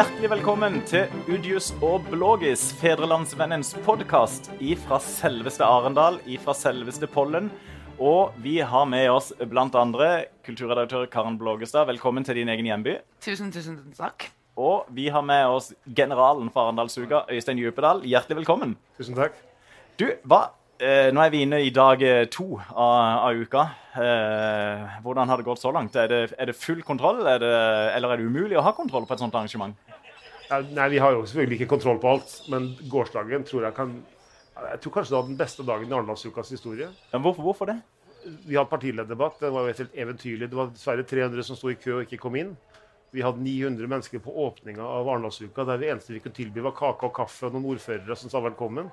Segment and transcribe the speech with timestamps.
[0.00, 7.50] hjertelig velkommen til Udius og Blågis, fedrelandsvennens podkast ifra selveste Arendal, ifra selveste Pollen.
[8.00, 11.84] Og vi har med oss blant andre kulturredaktør Karen Blågestad.
[11.90, 12.94] Velkommen til din egen hjemby.
[13.20, 14.30] Tusen, tusen takk.
[14.56, 18.00] Og vi har med oss generalen for Arendalsuka, Øystein Djupedal.
[18.08, 18.78] Hjertelig velkommen.
[18.96, 19.36] Tusen takk.
[20.00, 20.46] Du, hva
[20.80, 23.66] Eh, nå er vi inne i dag eh, to av, av uka.
[24.00, 25.96] Eh, hvordan har det gått så langt?
[26.00, 27.50] Er det, er det full kontroll, er det,
[27.98, 29.76] eller er det umulig å ha kontroll på et sånt arrangement?
[30.48, 33.92] Ja, nei, Vi har jo selvfølgelig ikke kontroll på alt, men gårsdagen tror jeg kan
[34.60, 36.88] Jeg tror kanskje det var den beste dagen i Arendalsukas historie.
[37.12, 37.78] Men hvorfor, hvorfor, det?
[38.48, 39.38] Vi hadde partilederdebatt.
[39.40, 40.48] Det var jo helt eventyrlig.
[40.48, 42.56] Det var dessverre 300 som sto i kø og ikke kom inn.
[43.12, 46.76] Vi hadde 900 mennesker på åpninga av Arendalsuka, der det eneste vi kunne tilby, var
[46.76, 48.88] kake og kaffe og noen ordførere som sa velkommen.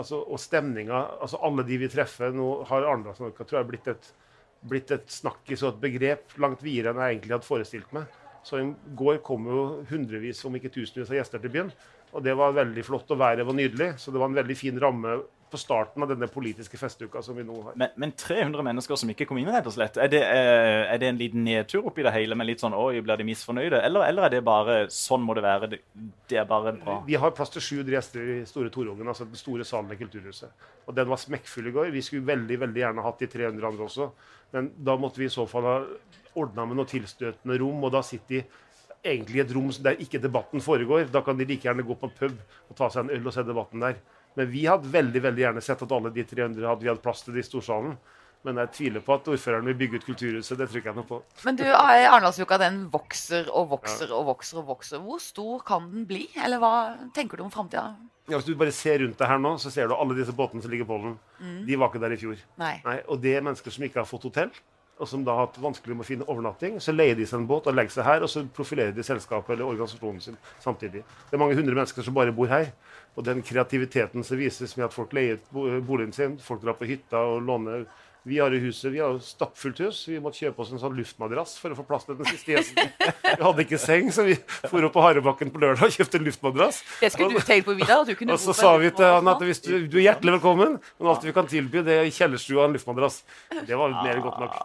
[0.00, 4.10] Altså, og stemninga altså Alle de vi treffer Nå har Arendalsnorka tror jeg blitt et,
[4.70, 8.18] blitt et snakkis og et begrep langt videre enn jeg egentlig hadde forestilt meg.
[8.44, 11.72] Så i går kom jo hundrevis, om ikke tusenvis av gjester til byen.
[12.16, 13.90] Og det var veldig flott, og været var nydelig.
[14.00, 15.18] Så det var en veldig fin ramme
[15.50, 17.76] på starten av denne politiske festuka som vi nå har.
[17.78, 19.98] Men, men 300 mennesker som ikke kom inn, rett og slett.
[20.00, 23.00] Er det, eh, er det, en liten nedtur oppi det hele, med litt sånn oi,
[23.02, 23.82] blir de misfornøyde?
[23.86, 25.70] Eller, eller, er det bare sånn må det være?
[25.72, 25.80] Det,
[26.30, 27.00] det er bare bra?
[27.08, 30.66] Vi har plass til 700 gjester i Store Torungen, altså den store salen i Kulturhuset.
[30.86, 31.92] Og den var smekkfull i går.
[31.94, 34.10] Vi skulle veldig veldig gjerne hatt de 300 andre også.
[34.54, 35.76] Men da måtte vi i så fall ha
[36.38, 38.44] ordna med noe tilstøtende rom, og da sitter de
[39.00, 41.08] egentlig i et rom der ikke debatten foregår.
[41.12, 42.36] Da kan de like gjerne gå på pub
[42.68, 44.00] og ta seg en øl og se debatten der.
[44.38, 47.24] Men vi hadde veldig veldig gjerne sett at alle de 300 hadde vi hatt plass
[47.26, 47.96] til i storsalen.
[48.46, 50.56] Men jeg tviler på at ordføreren vil bygge ut Kulturhuset.
[50.56, 51.18] Det tror jeg noe på.
[51.44, 54.16] Men du, Arendalsuka den vokser og vokser ja.
[54.16, 55.02] og vokser og vokser.
[55.04, 56.24] Hvor stor kan den bli?
[56.40, 56.72] Eller hva
[57.16, 57.90] tenker du om framtida?
[58.30, 60.64] Ja, hvis du bare ser rundt deg her nå, så ser du alle disse båtene
[60.64, 61.18] som ligger på den.
[61.42, 61.60] Mm.
[61.68, 62.40] De var ikke der i fjor.
[62.62, 62.76] Nei.
[62.86, 64.54] Nei, og det er mennesker som ikke har fått hotell
[65.00, 67.48] og som da har hatt vanskelig med å finne overnatting, så leier de seg en
[67.48, 71.02] båt og legger seg her, og så profilerer de selskapet eller organisasjonen sin samtidig.
[71.30, 72.68] Det er mange hundre mennesker som bare bor her.
[73.18, 77.24] Og den kreativiteten som vises med at folk leier boligen sin, folk drar på hytta
[77.32, 77.88] og låner
[78.22, 80.02] vi har i huset, vi har stappfullt hus.
[80.08, 82.90] Vi måtte kjøpe oss en sånn luftmadrass for å få plass til den siste gjesten.
[83.24, 84.34] Vi hadde ikke seng, så vi
[84.68, 86.82] for opp på Harebakken på lørdag og kjøpte en luftmadrass.
[87.00, 89.32] Det skulle du tenkt på videre, at du kunne Og så sa vi til han
[89.32, 92.12] at hvis du, du, er hjertelig velkommen, men alt vi kan tilby, det er i
[92.12, 93.22] kjellerstua en luftmadrass.
[93.68, 94.60] Det var mer godt nok.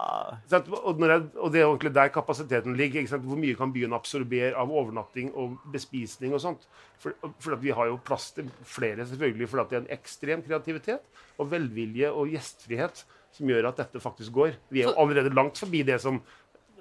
[0.76, 3.08] Og, jeg, og det er egentlig der kapasiteten ligger.
[3.16, 6.68] Hvor mye kan byen absorbere av overnatting og bespisning og sånt?
[7.00, 11.24] For, for vi har jo plass til flere, selvfølgelig, fordi det er en ekstrem kreativitet
[11.40, 13.04] og velvilje og gjestfrihet
[13.36, 14.56] som gjør at dette faktisk går.
[14.72, 16.20] Vi er jo allerede langt forbi det som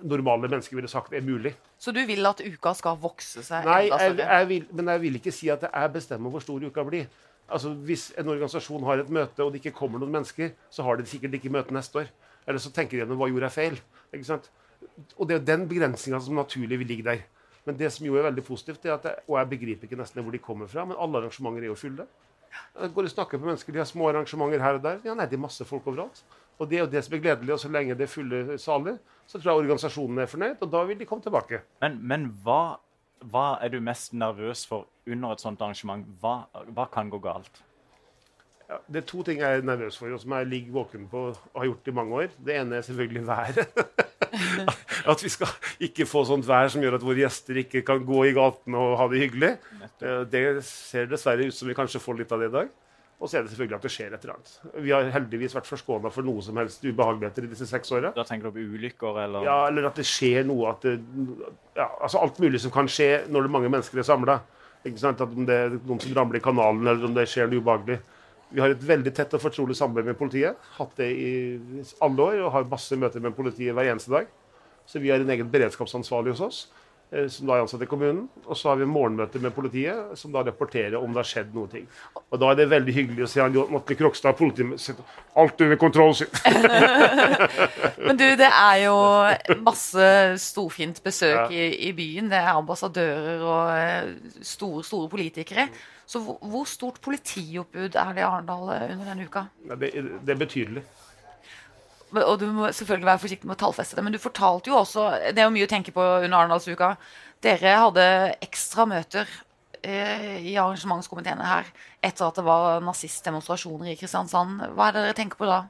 [0.04, 1.54] normale mennesker ville sagt er mulig.
[1.80, 4.42] Så du vil at uka skal vokse seg Nei, enda større?
[4.50, 7.08] Vil, men jeg vil ikke si at jeg bestemmer hvor stor uka blir.
[7.46, 10.98] Altså, Hvis en organisasjon har et møte, og det ikke kommer noen mennesker, så har
[10.98, 12.12] de sikkert ikke møte neste år.
[12.46, 13.80] Eller så tenker de gjennom hva gjorde jeg feil.
[14.14, 14.52] Ikke sant?
[15.18, 17.24] Og det er den begrensninga som naturlig vil ligge der.
[17.66, 20.22] Men det som jo er veldig positivt, er at jeg, og jeg begriper ikke nesten
[20.22, 22.06] hvor de kommer fra, men alle arrangementer er jo fulle.
[22.76, 25.00] Jeg går og snakker med mennesker, De har små arrangementer her og der.
[25.04, 26.22] Ja, nei, det er masse folk overalt.
[26.60, 27.54] Og det er jo det som er gledelig.
[27.56, 30.84] Og så lenge det er fulle saler, så tror jeg organisasjonen er fornøyd, og da
[30.88, 31.62] vil de komme tilbake.
[31.84, 32.78] Men, men hva,
[33.26, 36.06] hva, er du mest nervøs for under et sånt arrangement?
[36.22, 36.44] Hva,
[36.76, 37.64] hva kan gå galt?
[38.66, 41.28] Ja, det er to ting jeg er nervøs for, og som jeg ligger våken på
[41.30, 42.32] og har gjort i mange år.
[42.48, 43.60] Det ene er selvfølgelig været.
[45.12, 45.52] at vi skal
[45.86, 48.98] ikke få sånt vær som gjør at våre gjester ikke kan gå i gatene og
[49.00, 49.52] ha det hyggelig.
[50.32, 52.74] Det ser dessverre ut som vi kanskje får litt av det i dag.
[53.16, 54.56] Og så er det selvfølgelig at det skjer et eller annet.
[54.84, 58.12] Vi har heldigvis vært forskåna for noe som helst ubehageligheter i disse seks åra.
[58.16, 59.48] Da tenker du på ulykker, eller?
[59.48, 60.98] Ja, eller at det skjer noe at det,
[61.78, 64.42] ja, altså Alt mulig som kan skje når det er mange mennesker er samla.
[64.86, 68.02] Om det er noen som ramler i kanalen, eller om det skjer noe ubehagelig.
[68.52, 70.68] Vi har et veldig tett og fortrolig samarbeid med politiet.
[70.78, 71.32] Hatt det i
[72.06, 74.28] alle år og har masse møter med politiet hver eneste dag.
[74.86, 76.60] Så vi har en egen beredskapsansvarlig hos oss.
[77.14, 78.26] Eh, som da er ansatt i kommunen.
[78.46, 81.70] Og så har vi morgenmøte med politiet, som da rapporterer om det har skjedd noe.
[81.70, 81.88] ting.
[82.32, 85.02] Og da er det veldig hyggelig å se han Morten Krokstad, politiet,
[85.36, 86.16] alt under kontroll.
[88.08, 88.98] Men du, det er jo
[89.62, 90.10] masse
[90.42, 91.50] storfint besøk ja.
[91.54, 92.32] i, i, byen.
[92.34, 95.70] Det er ambassadører og eh, store, store politikere.
[96.06, 99.48] Så hvor, hvor stort politioppbud er det i Arendal eh, under denne uka?
[99.70, 99.94] Ja, det,
[100.26, 100.86] det er betydelig.
[102.24, 105.10] Og du må selvfølgelig være forsiktig med å tallfeste det, men du fortalte jo også
[105.36, 106.96] Det er jo mye å tenke på under Arendalsuka.
[107.44, 108.06] Dere hadde
[108.46, 109.30] ekstra møter
[109.82, 111.70] eh, i arrangementskomiteene her
[112.06, 114.64] etter at det var nazistdemonstrasjoner i Kristiansand.
[114.78, 115.66] Hva er det dere tenker på da?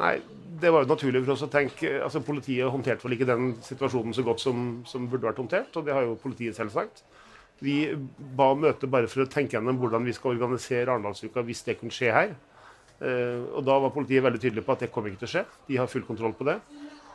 [0.00, 0.20] Nei,
[0.60, 4.14] Det var jo naturlig for oss å tenke altså Politiet håndterte vel ikke den situasjonen
[4.14, 7.02] så godt som, som burde vært håndtert, og det har jo politiet selv sagt.
[7.60, 7.90] Vi
[8.36, 11.78] ba om møte bare for å tenke gjennom hvordan vi skal organisere Arendalsuka hvis det
[11.80, 12.36] kunne skje her.
[13.00, 15.44] Eh, og Da var politiet veldig tydelig på at det kommer ikke til å skje.
[15.68, 16.58] De har full kontroll på det.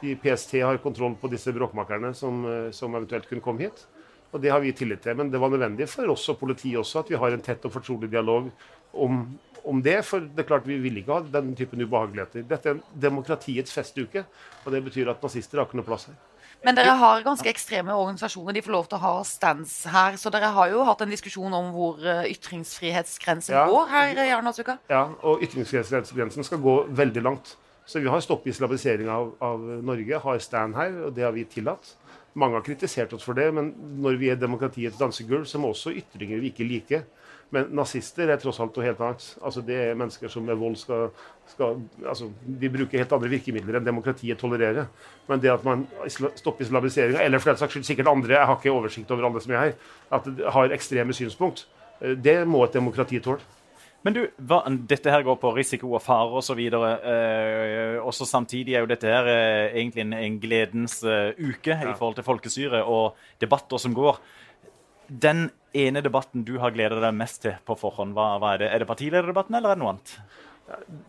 [0.01, 3.85] De PST har kontroll på disse bråkmakerne som, eh, som eventuelt kunne komme hit.
[4.33, 5.15] Og det har vi tillit til.
[5.15, 7.71] Men det var nødvendig for oss og politiet også at vi har en tett og
[7.71, 8.51] fortrolig dialog
[8.93, 10.03] om, om det.
[10.03, 12.43] For det er klart vi vil ikke ha den typen ubehageligheter.
[12.43, 14.25] Dette er demokratiets festuke,
[14.65, 16.17] og det betyr at nazister har ikke noe plass her.
[16.65, 18.55] Men dere har ganske ekstreme organisasjoner.
[18.57, 20.15] De får lov til å ha stands her.
[20.17, 23.67] Så dere har jo hatt en diskusjon om hvor eh, ytringsfrihetsgrensen Ja.
[23.69, 24.79] går her i Arendalsuka.
[24.89, 27.55] Ja, og ytringsfrihetsgrensen skal gå veldig langt.
[27.85, 31.43] Så vi har stopp islamisering av, av Norge, har stand her, og det har vi
[31.45, 31.93] tillatt.
[32.35, 33.71] Mange har kritisert oss for det, men
[34.03, 37.05] når vi er demokratiets dansegulv, så må også ytringer vi ikke liker.
[37.53, 39.25] Men nazister er tross alt noe helt annet.
[39.45, 41.11] Altså, det er mennesker som med vold skal,
[41.53, 44.89] skal altså, De bruker helt andre virkemidler enn demokratiet tolererer.
[45.29, 48.59] Men det at man stopper islamiseringa, eller for den saks skyld sikkert andre, jeg har
[48.59, 49.77] ikke oversikt over alle som er her,
[50.17, 51.67] at det har ekstreme synspunkt,
[52.01, 53.54] eh, det må et demokrati tåle.
[54.05, 56.59] Men du, hva, dette her går på risiko og fare osv.
[56.61, 61.93] Eh, også samtidig er jo dette her eh, egentlig en, en gledens eh, uke i
[61.97, 64.21] forhold til folkestyret og debatter som går.
[65.09, 68.73] Den ene debatten du har gleda deg mest til på forhånd, hva, hva er det?
[68.73, 70.17] Er det partilederdebatten, eller er det noe annet?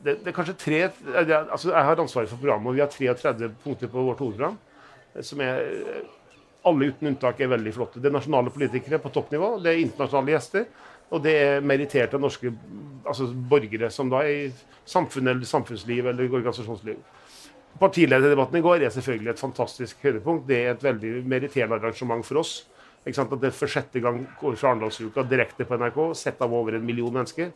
[0.04, 3.50] det, det er kanskje tre altså Jeg har ansvaret for programmet, og vi har 33
[3.62, 4.58] punkter på vårt hovedprogram.
[5.14, 6.02] eh, Som er eh,
[6.66, 8.00] Alle uten unntak er veldig flotte.
[8.02, 10.64] Det er nasjonale politikere på toppnivå, det er internasjonale gjester,
[11.10, 12.50] og det er meritterte norske
[13.06, 14.52] altså borgere som da er i
[14.86, 16.98] samfunn samfunnsliv eller organisasjonsliv.
[17.80, 20.46] Partilederdebatten i går er selvfølgelig et fantastisk høydepunkt.
[20.48, 22.54] Det er et veldig meritterende arrangement for oss.
[23.04, 23.34] Ikke sant?
[23.36, 26.86] At det for sjette gang går fra Arendalsuka direkte på NRK, sett av over en
[26.86, 27.52] million mennesker.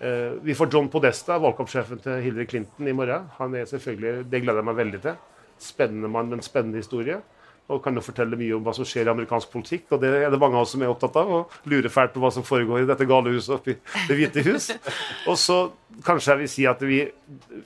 [0.00, 3.30] Eh, vi får John Podesta, valgkampsjefen til Hillary Clinton, i morgen.
[3.38, 5.16] Han er selvfølgelig, Det gleder jeg meg veldig til.
[5.58, 7.22] Spennende mann med en spennende historie.
[7.72, 9.86] Og kan jo fortelle mye om hva som skjer i amerikansk politikk.
[9.94, 11.30] Og det er det mange av oss som er opptatt av.
[11.32, 13.78] Og lurer fælt på hva som foregår i dette gale huset oppe i
[14.08, 14.68] Det hvite hus.
[15.30, 15.56] Og så
[16.04, 17.00] kanskje jeg vil si at vi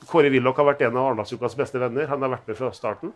[0.06, 2.06] Kåre Willoch har vært en av Arendalsukas beste venner.
[2.12, 3.14] Han har vært med fra starten.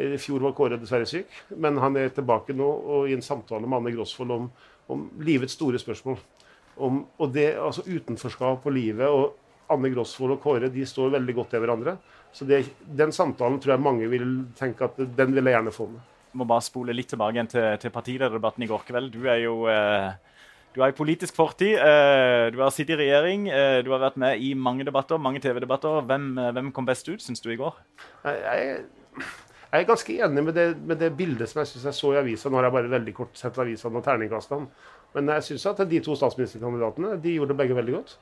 [0.00, 1.30] I fjor var Kåre dessverre syk,
[1.62, 4.48] men han er tilbake nå og i en samtale med Anne Grosvold om,
[4.90, 6.18] om livets store spørsmål.
[6.82, 9.36] Om, og det, altså Utenforskap og livet og
[9.70, 11.94] Anne Grosvold og Kåre de står veldig godt til hverandre.
[12.34, 14.26] Så det, den samtalen tror jeg mange vil
[14.58, 16.13] tenke at den vil jeg gjerne få med.
[16.38, 19.12] Må bare spole litt tilbake igjen til, til partilederdebatten i går kveld.
[19.14, 20.10] Du er jo eh,
[20.74, 21.76] du har politisk fortid.
[21.78, 23.46] Eh, du har sittet i regjering.
[23.48, 26.02] Eh, du har vært med i mange debatter, mange TV-debatter.
[26.08, 27.78] Hvem, hvem kom best ut, syns du, i går?
[28.26, 28.82] Jeg, jeg,
[29.70, 32.50] er ganske enig med det, med det bildet som jeg synes jeg så i avisa.
[32.50, 34.90] Nå har jeg bare veldig kort sett avisene og terningkastene.
[35.14, 38.16] Men jeg syns at de to statsministerkandidatene de gjorde begge veldig godt.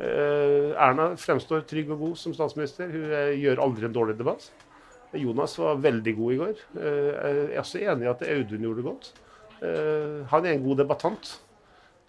[0.00, 2.88] Erna fremstår trygg og god som statsminister.
[2.88, 4.46] Hun gjør aldri en dårlig debatt.
[5.18, 6.64] Jonas var veldig god i går.
[6.78, 9.12] Eh, jeg er også enig i at Audun gjorde det godt.
[9.60, 11.32] Eh, han er en god debattant.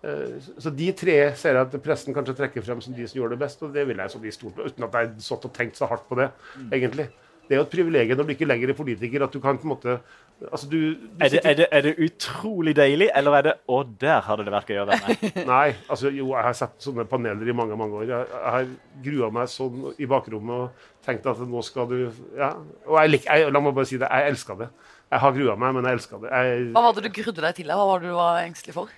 [0.03, 3.33] Eh, Så de tre ser jeg at pressen kanskje trekker frem som de som gjør
[3.33, 5.45] det best, og det vil jeg så de stort på, uten at jeg har satt
[5.45, 6.31] og tenkt så hardt på det,
[6.71, 7.09] egentlig.
[7.48, 9.68] Det er jo et privilegium når du ikke lenger er politiker, at du kan på
[9.68, 9.98] en måte
[10.49, 13.53] altså du, du Er det, sitter- er, det, er det utrolig deilig, eller er det
[13.69, 15.45] 'Å, der hadde det vært gøy å være med'?
[15.53, 18.07] Nei, altså jo, jeg har sett sånne paneler i mange mange år.
[18.09, 18.71] Jeg, jeg har
[19.05, 21.99] grua meg sånn i bakrommet og tenkt at nå skal du
[22.38, 22.53] Ja.
[22.88, 24.69] Og jeg, lik- jeg, la meg bare si det, jeg elska det.
[25.11, 26.29] Jeg har grua meg, men jeg elska det.
[26.31, 27.67] Jeg, Hva var det du grudde deg til?
[27.67, 28.89] Hva var det du var engstelig for?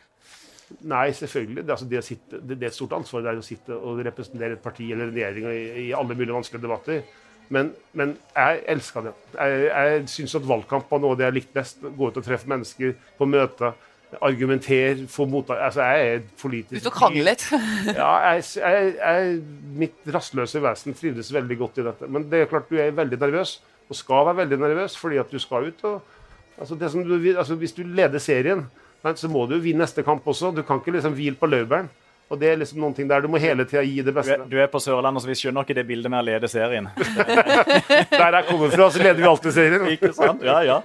[0.90, 1.64] Nei, selvfølgelig.
[1.66, 3.76] Det, altså, det, å sitte, det, det er et stort ansvar det er å sitte
[3.78, 7.04] og representere et parti eller en regjering i, i alle mulige vanskelige debatter.
[7.50, 9.14] Men, men jeg elska det.
[9.36, 11.82] Jeg, jeg syns at valgkamp var noe av det jeg likte best.
[11.84, 13.76] Gå ut og treffe mennesker på møter.
[14.22, 17.48] Argumentere, få mottak Altså, jeg er politisk Ut og krangle litt?
[17.98, 19.40] Ja, jeg, jeg, jeg,
[19.82, 22.10] mitt rastløse vesen trivdes veldig godt i dette.
[22.10, 23.56] Men det er klart du er veldig nervøs,
[23.90, 25.84] og skal være veldig nervøs, fordi at du skal ut.
[25.90, 28.68] og altså det som du, altså Hvis du leder serien,
[29.16, 30.54] så må du jo vinne neste kamp også.
[30.56, 31.90] Du kan ikke liksom hvile på laurbæren.
[32.32, 34.38] Og det er liksom noen ting der du må hele tida gi det Du beste.
[34.40, 36.88] er, du er på Sørlandet, så vi skjønner ikke det bildet med å lede serien.
[36.98, 39.86] Der jeg kommer fra, så leder vi alltid serien.
[39.92, 40.42] Ikke sant?
[40.46, 40.80] Ja, ja.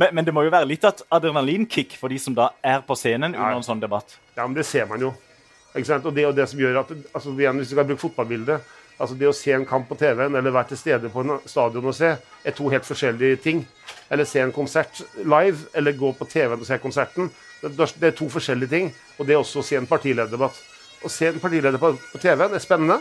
[0.00, 3.34] Men, men det må jo være litt adrenalinkick for de som da er på scenen
[3.34, 4.16] under en sånn debatt.
[4.38, 5.12] Ja, men det ser man jo.
[5.74, 6.06] Ikke sant?
[6.06, 8.72] Og det er jo det som gjør at altså igjen, Hvis du kan bruke fotballbildet
[8.94, 11.88] altså Det å se en kamp på TV-en eller være til stede på en stadion
[11.90, 12.12] og se,
[12.46, 13.64] er to helt forskjellige ting.
[14.06, 17.26] Eller se en konsert live, eller gå på TV-en og se konserten.
[17.58, 18.92] Det, det er to forskjellige ting.
[19.18, 20.60] Og det er også å se en partilederdebatt.
[21.04, 23.00] Å se en partileder på TV-en er spennende.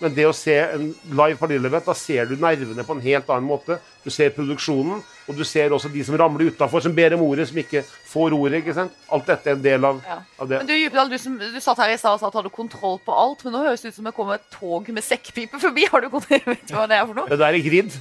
[0.00, 3.48] Men det å se en live partilevet, da ser du nervene på en helt annen
[3.48, 3.80] måte.
[4.04, 7.48] Du ser produksjonen, og du ser også de som ramler utafor, som ber om ordet,
[7.50, 8.60] som ikke får ordet.
[8.62, 8.94] ikke sant?
[9.12, 10.20] Alt dette er en del av, Ja.
[10.38, 10.60] av det.
[10.62, 12.54] Men du, Djupedal, du, som, du satt her i stad og sa at du hadde
[12.54, 15.58] kontroll på alt, men nå høres det ut som det kommer et tog med sekkpipe
[15.60, 15.88] forbi.
[15.90, 16.40] Har du kontroll?
[16.46, 17.28] Vet du hva det er for noe?
[17.28, 17.98] Det der er Grid.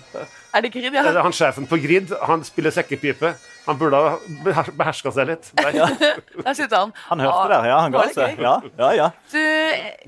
[0.54, 0.92] Er det Grid?
[0.94, 3.34] Det er Han Sjefen på Grid han spiller sekkepipe.
[3.66, 4.14] Han burde ha
[4.46, 5.50] behers- beherska seg litt.
[5.58, 5.74] Der.
[6.46, 6.94] Der sitter han.
[7.10, 7.80] Han hørte det, ja.
[7.84, 8.40] Han ga seg.
[8.40, 9.10] Ja, ja, ja.
[9.34, 9.42] Du,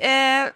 [0.05, 0.47] eh,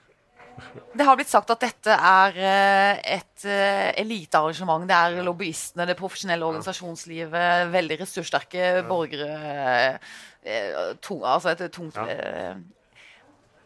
[0.95, 4.85] Det har blitt sagt at dette er eh, et eh, elitearrangement.
[4.87, 9.99] Det er lobbyistene, det profesjonelle organisasjonslivet, veldig ressurssterke borgere.
[10.43, 12.55] eh, tung- altså et tungt Ja.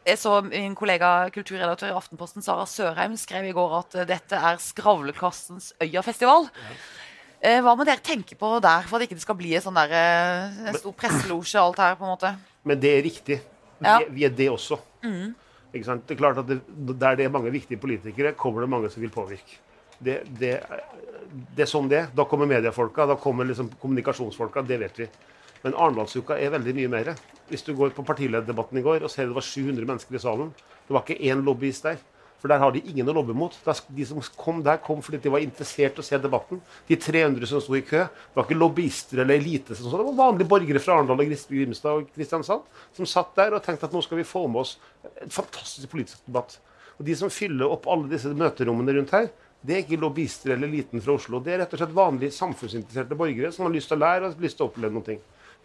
[0.08, 4.56] Jeg så min kollega kulturredaktør i Aftenposten, Sara Sørheim, skrev i går at dette er
[4.58, 6.48] Skravlekastens Øyafestival.
[7.44, 7.58] Ja.
[7.62, 9.92] Hva må dere tenke på der, for at ikke det skal bli en sånn der,
[10.70, 11.96] en stor presselosje alt her?
[12.00, 12.32] på en måte?
[12.64, 13.42] Men det er riktig.
[13.82, 14.00] Vi, Ja.
[14.10, 14.80] vi er det også.
[15.04, 15.36] Ikke sant?
[15.72, 15.84] Det
[16.14, 16.62] er klart at det,
[17.00, 19.60] Der det er mange viktige politikere, kommer det mange som vil påvirke.
[20.00, 20.62] Det, det,
[21.56, 22.08] det er sånn det.
[22.16, 24.62] Da kommer mediefolka, da kommer liksom kommunikasjonsfolka.
[24.62, 25.08] Det vet vi.
[25.64, 27.14] Men Arendalsuka er veldig mye mer.
[27.50, 30.54] Hvis du går på partilederdebatten i går og ser det var 700 mennesker i salen,
[30.88, 31.98] det var ikke én lobbyist der.
[32.38, 33.56] For der har de ingen å lobbe mot.
[33.66, 36.62] De som kom der, kom fordi de var interessert i å se debatten.
[36.90, 39.74] De 300 som sto i kø, det var ikke lobbyister eller elite.
[39.74, 39.90] Sånn.
[39.90, 39.98] så.
[39.98, 42.68] Det var vanlige borgere fra Arendal, og Grimstad og Kristiansand
[42.98, 44.78] som satt der og tenkte at nå skal vi få med oss
[45.24, 46.60] en fantastisk politisk debatt.
[46.98, 49.32] Og De som fyller opp alle disse møterommene rundt her,
[49.68, 51.42] det er ikke lobbyister eller eliten fra Oslo.
[51.44, 54.44] Det er rett og slett vanlige samfunnsinteresserte borgere som har lyst til å lære og
[54.44, 55.18] lyst til å oppleve noe.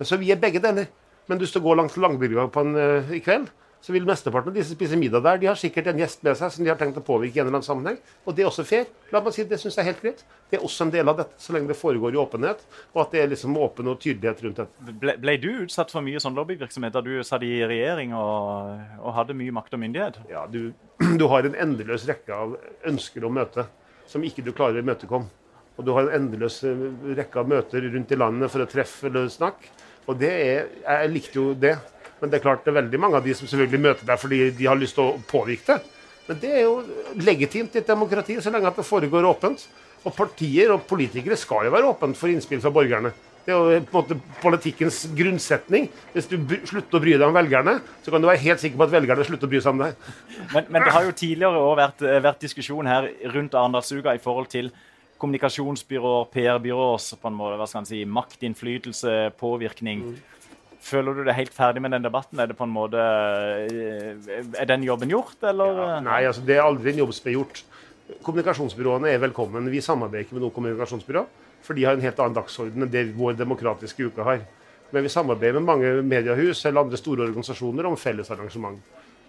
[0.03, 0.89] Så vi er begge deler.
[1.31, 3.51] Men du går langs Langbygda eh, i kveld,
[3.83, 6.39] så vil mesteparten av de som spiser middag der, de har sikkert en gjest med
[6.39, 7.99] seg som de har tenkt å påvirke i en eller annen sammenheng.
[8.23, 8.87] Og det er også fair.
[9.11, 10.23] La meg si, Det syns jeg er helt greit.
[10.53, 12.63] Det er også en del av dette, så lenge det foregår i åpenhet,
[12.95, 14.97] og at det er liksom åpen og tydelighet rundt dette.
[15.03, 19.17] Ble, ble du utsatt for mye sånn lobbyvirksomhet da du satt i regjering og, og
[19.19, 20.23] hadde mye makt og myndighet?
[20.31, 20.75] Ja, du,
[21.21, 23.67] du har en endeløs rekke av ønsker om møte
[24.07, 25.31] som ikke du klarer å imøtekomme.
[25.81, 26.85] Og du har en endeløs eh,
[27.17, 29.73] rekke av møter rundt i landet for å treffe eller snakke.
[30.11, 31.77] Og det er, jeg likte jo det.
[32.23, 34.39] Men det er klart det er veldig mange av de som selvfølgelig møter deg fordi
[34.55, 35.99] de har lyst til å påvirke det.
[36.29, 36.77] Men det er jo
[37.19, 39.65] legitimt i et demokrati så lenge at det foregår åpent.
[40.07, 43.11] Og partier og politikere skal jo være åpent for innspill fra borgerne.
[43.43, 45.89] Det er jo på en måte politikkens grunnsetning.
[46.15, 48.87] Hvis du slutter å bry deg om velgerne, så kan du være helt sikker på
[48.87, 50.09] at velgerne slutter å bry seg om deg.
[50.55, 54.51] Men, men det har jo tidligere også vært, vært diskusjon her rundt Arendalsuka i forhold
[54.53, 54.71] til
[55.23, 60.07] kommunikasjonsbyråer, PR-byråers på en måte, hva skal man si, maktinnflytelse, påvirkning.
[60.83, 62.41] Føler du deg helt ferdig med den debatten?
[62.43, 65.77] Er det på en måte, eh, er den jobben gjort, eller?
[65.79, 67.63] Ja, nei, altså det er aldri en jobb som er gjort.
[68.27, 69.71] Kommunikasjonsbyråene er velkommen.
[69.71, 71.23] Vi samarbeider ikke med noe kommunikasjonsbyrå,
[71.63, 74.43] for de har en helt annen dagsorden enn det vår demokratiske uke har.
[74.93, 78.83] Men vi samarbeider med mange mediehus eller andre store organisasjoner om felles arrangement.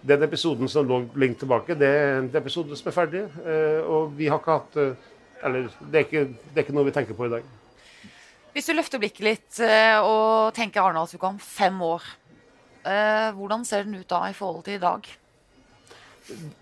[0.04, 3.22] Den episoden som lå lengt tilbake, det er en episode som er ferdig.
[3.46, 4.94] eh, Og vi har ikke hatt eh,
[5.44, 7.42] Eller det er ikke, det er ikke noe vi tenker på i dag.
[8.54, 12.04] Hvis du løfter blikket litt eh, og tenker Arendalsuka om fem år,
[12.86, 15.08] eh, hvordan ser den ut da i forhold til i dag?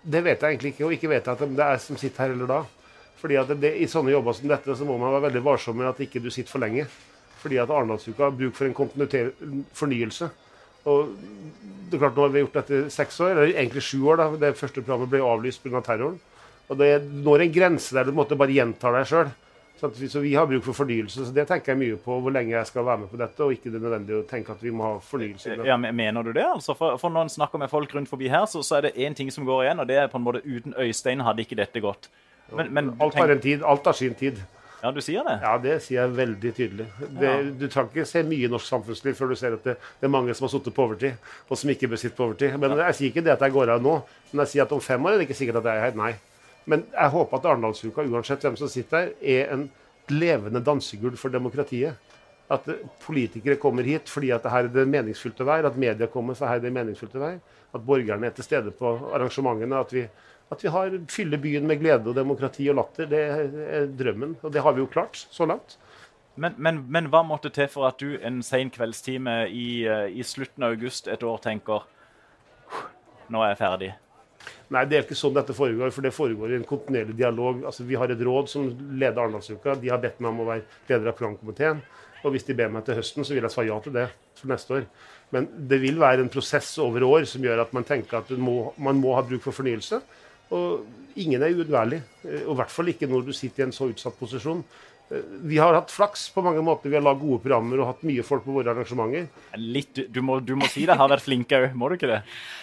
[0.01, 2.33] Det vet jeg egentlig ikke, og ikke vet jeg at det er som sitter her
[2.33, 2.63] eller da.
[3.21, 5.91] Fordi at det, I sånne jobber som dette så må man være veldig varsom med
[5.91, 6.87] at ikke du sitter for lenge.
[7.43, 9.45] Fordi at Arendalsuka har bruk for en kontinuitet
[9.77, 10.31] fornyelse.
[10.89, 14.01] Og det er klart Nå har vi gjort dette i seks år, eller egentlig sju
[14.09, 14.17] år.
[14.17, 15.77] da, Det første programmet ble avlyst pga.
[15.77, 16.17] Av terroren.
[16.73, 19.31] Og det når en grense der du måtte bare gjenta deg sjøl.
[19.83, 21.25] Så, vi- så vi har bruk for fornyelse.
[21.27, 23.43] så Det tenker jeg mye på, hvor lenge jeg skal være med på dette.
[23.43, 25.57] Og ikke det nødvendig å tenke at vi må ha fornyelse.
[25.65, 26.45] Ja, Mener du det?
[26.45, 26.73] altså?
[26.77, 29.13] For, for Når en snakker med folk rundt forbi her, så, så er det én
[29.13, 31.81] ting som går igjen, og det er på en måte uten Øystein hadde ikke dette
[31.83, 32.07] gått.
[32.55, 33.61] Men, men Alt har en tid.
[33.63, 34.39] Alt har sin tid.
[34.83, 35.37] Ja, du sier det?
[35.41, 36.85] Ja, det sier jeg veldig tydelig.
[36.99, 37.37] Det, Ja.
[37.59, 40.11] Du trenger ikke se mye i norsk samfunnsliv før du ser at det, det er
[40.11, 41.13] mange som har sittet på overtid,
[41.49, 42.57] og som ikke bør sitte på overtid.
[42.59, 43.93] Men Jeg sier ikke det at jeg går av nå,
[44.33, 45.95] men jeg sier at om fem år er det ikke sikkert at jeg er her.
[45.95, 46.13] Nei.
[46.69, 49.67] Men jeg håper at Arendalsuka, uansett hvem som sitter her, er en
[50.11, 52.11] levende dansegulv for demokratiet.
[52.51, 52.67] At
[53.05, 56.51] politikere kommer hit fordi at her er det meningsfullt å være, at media kommer for
[56.51, 57.39] her er det meningsfullt å være,
[57.73, 59.79] at borgerne er til stede på arrangementene.
[59.79, 60.07] at vi
[60.53, 64.35] at vi har, fyller byen med glede og demokrati og latter, det er drømmen.
[64.43, 65.77] Og det har vi jo klart så langt.
[66.35, 70.25] Men, men, men hva måtte til for at du en sen kveldstime i, eh, i
[70.25, 71.85] slutten av august et år tenker
[73.31, 73.91] Nå er jeg ferdig.
[74.73, 77.61] Nei, det er ikke sånn dette foregår, for det foregår i en kontinuerlig dialog.
[77.69, 79.75] Altså, Vi har et råd som leder Arendalsuka.
[79.77, 81.83] De har bedt meg om å være leder av programkomiteen.
[82.23, 84.07] Og hvis de ber meg til høsten, så vil jeg svare ja til det
[84.39, 84.87] for neste år.
[85.35, 88.71] Men det vil være en prosess over år som gjør at man tenker at må,
[88.77, 89.99] man må ha bruk for fornyelse.
[90.53, 93.75] Og ingen er uunnværlig, eh, og i hvert fall ikke når du sitter i en
[93.75, 94.63] så utsatt posisjon.
[95.43, 96.89] Vi har hatt flaks på mange måter.
[96.89, 99.27] Vi har lagd gode programmer og hatt mye folk på våre arrangementer.
[99.59, 100.95] Litt, du, må, du må si det.
[100.97, 102.21] Har vært flink òg, må du ikke det?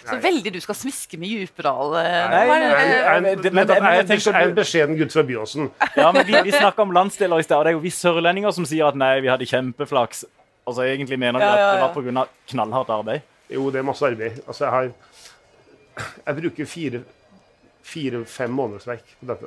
[0.09, 1.95] Så veldig du skal smiske med Djupedal.
[2.01, 5.71] eh, Nei, det- nei, Jeg er en, beskjeden gutt fra Byåsen.
[5.97, 8.53] Ja, men Vi, vi snakka om landsdeler i sted, og det er jo vi sørlendinger
[8.53, 10.25] som sier at nei, vi hadde kjempeflaks.
[10.67, 12.27] Altså Egentlig mener vi Ja, at ja, det var pga.
[12.51, 13.23] knallhardt arbeid.
[13.51, 14.43] Jo, det er masse arbeid.
[14.47, 14.93] Altså, jeg har
[16.27, 17.05] Jeg bruker fire-
[17.83, 19.47] fire-fem månedersverk på dette.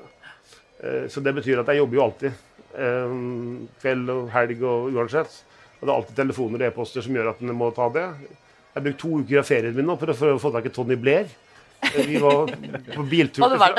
[0.84, 2.32] Eh, Så det betyr at jeg jobber jo alltid.
[2.74, 3.18] Eh,
[3.82, 5.42] Kveld og helg og uansett.
[5.80, 8.06] Og det er alltid telefoner og e-poster som gjør at en må ta det.
[8.24, 10.96] Jeg har brukt to uker av ferien min nå for å, få tak i Tony
[10.98, 11.28] Blair.
[11.94, 12.48] Vi var
[12.96, 13.74] på biltur Var?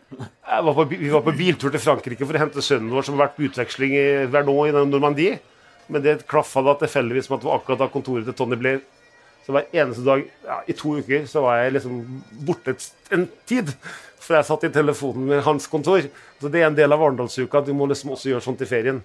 [0.54, 3.14] Jeg var på, vi var på biltur til Frankrike for å hente sønnen vår som
[3.14, 5.38] har vært på utveksling i Vernon i Normandie.
[5.86, 8.82] Men det klaffa da tilfeldigvis med at det var akkurat da kontoret til Tony Blair.
[9.46, 12.02] Så hver eneste dag ja, i to uker så var jeg liksom
[12.48, 12.76] borte
[13.14, 13.72] en tid.
[14.24, 16.06] For jeg satt i telefonen med hans kontor.
[16.40, 17.60] Så det er en del av Arendalsuka.
[17.60, 19.02] Du må liksom også gjøre sånt i ferien.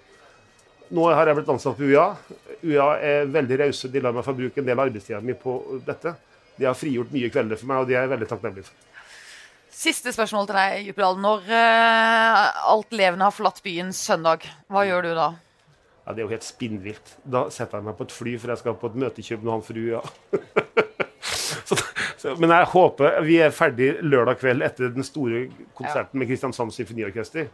[0.95, 2.05] Nå har jeg blitt ansatt på UiA.
[2.63, 3.91] UiA er veldig rause.
[3.91, 6.15] De lar meg få bruke en del av arbeidstida mi på dette.
[6.59, 8.88] De har frigjort mye kvelder for meg, og det er jeg veldig takknemlig for.
[9.79, 11.19] Siste spørsmål til deg, Djupedal.
[11.23, 15.29] Når uh, alt levende har forlatt byen søndag, hva gjør du da?
[16.03, 17.13] Ja, Det er jo helt spinnvilt.
[17.23, 19.63] Da setter jeg meg på et fly, for jeg skal på et møte i København
[19.63, 20.01] for UiA.
[22.19, 25.45] Så, men jeg håper vi er ferdig lørdag kveld etter den store
[25.77, 27.47] konserten med Kristiansand Symfoniorkester.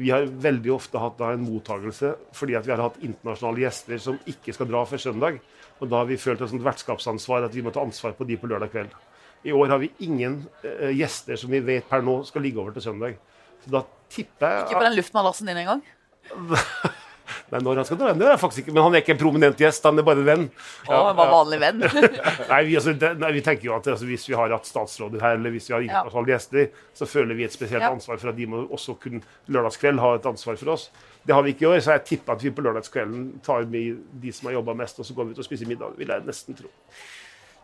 [0.00, 4.00] Vi har veldig ofte hatt da en mottagelse fordi at vi har hatt internasjonale gjester
[4.02, 5.38] som ikke skal dra før søndag.
[5.78, 8.38] Og da har vi følt et sånt vertskapsansvar at vi må ta ansvar på de
[8.40, 8.96] på lørdag kveld.
[9.46, 12.74] I år har vi ingen uh, gjester som vi vet per nå skal ligge over
[12.74, 13.14] til søndag.
[13.62, 15.86] Så da tipper jeg Ikke på den luftmadrassen din engang?
[17.50, 18.74] Nei, når han skal dra, det er faktisk ikke.
[18.76, 20.46] Men han er ikke en prominent gjest, han er bare en venn.
[20.88, 21.84] Å, han var vanlig venn.
[22.52, 25.22] Nei, vi, altså, det, nei, vi tenker jo at altså, Hvis vi har hatt statsråder
[25.24, 26.68] her, eller hvis vi har internasjonale gjester,
[27.00, 27.92] så føler vi et spesielt Ja.
[27.94, 30.88] ansvar for at de må også kunne lørdagskveld ha et ansvar for oss.
[31.26, 33.98] Det har vi ikke i år, så jeg tipper at vi på lørdagskvelden tar med
[34.22, 35.96] de som har jobba mest, og så går vi ut og spiser middag.
[35.98, 36.70] vil jeg nesten tro.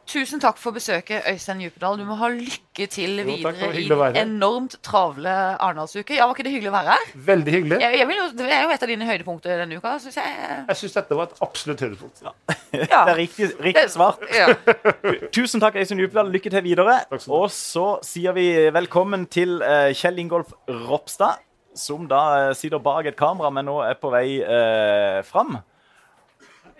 [0.07, 1.97] Tusen takk for besøket, Øystein Djupedal.
[1.99, 6.15] Du må ha lykke til Jo, takk, videre var i enormt travle Arendalsuke.
[6.15, 7.09] Ja, var ikke det hyggelig å være her?
[7.27, 7.79] Veldig hyggelig.
[7.83, 9.97] Jeg, jeg vil jo, det er jo et av dine høydepunkter denne uka.
[10.05, 10.37] Synes jeg.
[10.71, 12.23] Jeg syns dette var et absolutt høydepunkt.
[12.77, 14.23] Det er riktig, riktig svart.
[14.31, 14.53] Ja.
[15.37, 16.31] Tusen takk, Øystein Djupedal.
[16.31, 17.01] Lykke til videre.
[17.27, 18.47] Og så sier vi
[18.77, 20.55] velkommen til eh, Kjell Ingolf
[20.87, 21.43] Ropstad,
[21.75, 25.59] som da eh, sitter bak et kamera, men nå er på vei eh, fram.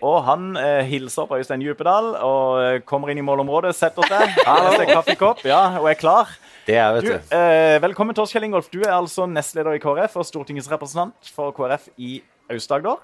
[0.05, 4.35] Og han eh, hilser på Øystein Djupedal og eh, kommer inn i målområdet, setter seg,
[4.45, 6.33] tar seg kaffekopp ja, og er klar.
[6.67, 7.33] Det er, vet du.
[7.33, 8.69] eh, velkommen til oss, Kjell Ingolf.
[8.69, 12.19] Du er altså nestleder i KrF og stortingsrepresentant for KrF i
[12.53, 13.01] Aust-Agder.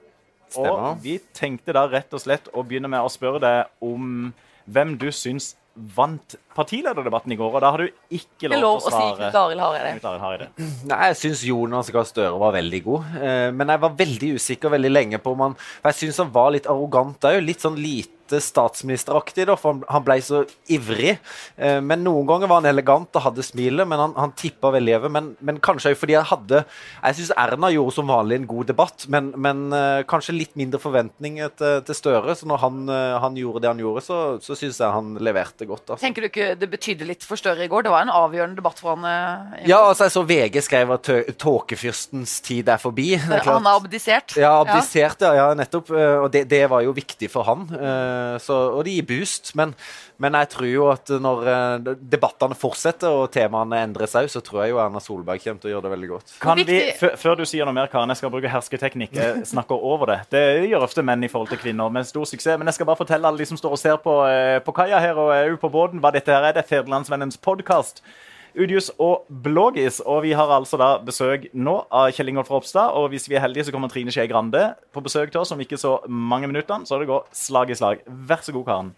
[0.60, 4.30] Og vi tenkte da rett og slett å begynne med å spørre deg om
[4.70, 7.56] hvem du syns vant partilederdebatten i går.
[7.58, 9.18] Og da har du ikke lov lov å svare.
[9.18, 10.50] Knut Arild Hareide.
[10.90, 13.16] Nei, Jeg syns Jonas Gahr Støre var veldig god.
[13.18, 16.34] Eh, men jeg var veldig usikker veldig lenge på om han For jeg syns han
[16.36, 17.40] var litt arrogant òg.
[17.42, 21.18] Litt sånn lite statsministeraktig, da, for han, han ble så ivrig.
[21.58, 24.96] Eh, men noen ganger var han elegant og hadde smilet, men han, han tippa veldig
[25.00, 25.12] over.
[25.14, 26.64] Men, men kanskje òg fordi jeg hadde
[27.04, 30.80] Jeg syns Erna gjorde som vanlig en god debatt, men, men eh, kanskje litt mindre
[30.82, 32.36] forventninger til, til Støre.
[32.40, 35.68] Så når han, eh, han gjorde det han gjorde, så, så syns jeg han leverte
[35.70, 35.86] godt.
[35.94, 36.02] Altså.
[36.06, 37.86] Tenker du ikke det betydde litt for Støre i går?
[37.88, 39.06] Det var en avgjørende debatt for han.
[39.10, 43.14] eh, Ja, altså jeg så VG skrev at tåkefyrstens tid er forbi.
[43.18, 43.44] Er.
[43.48, 44.36] Han har abdisert.
[44.40, 45.34] Ja, abdisert, ja.
[45.40, 45.92] ja nettopp.
[45.94, 47.66] Eh, Og det, det var jo viktig for han.
[48.14, 49.52] Eh, Så, og det gir boost.
[49.60, 49.74] Men,
[50.22, 54.64] men jeg tror jo at når eh, debattene fortsetter og temaene endrer seg, så tror
[54.64, 56.36] jeg jo Erna Solberg kommer til å gjøre det veldig godt.
[56.44, 59.16] Kan vi, før- du sier noe mer, Karen, jeg skal bruke hersketeknikk.
[59.20, 60.20] snakke snakker over det.
[60.34, 62.60] Det gjør ofte menn i forhold til kvinner, med stor suksess.
[62.60, 65.00] Men jeg skal bare fortelle alle de som står og ser på, eh, på kaia
[65.02, 66.54] her og er på båten, hva dette her er.
[66.58, 68.04] Det er Federlandsvennens podkast.
[68.54, 70.00] Udius og Blågis.
[70.06, 72.94] Og vi har altså da besøk nå av Kjell Ingolf Ropstad.
[72.98, 74.62] Og hvis vi er heldige, så kommer Trine Skei Grande
[74.94, 76.86] på besøk til oss om ikke så mange minuttene.
[76.90, 78.04] Så det går slag i slag.
[78.06, 78.92] Vær så god, Karen.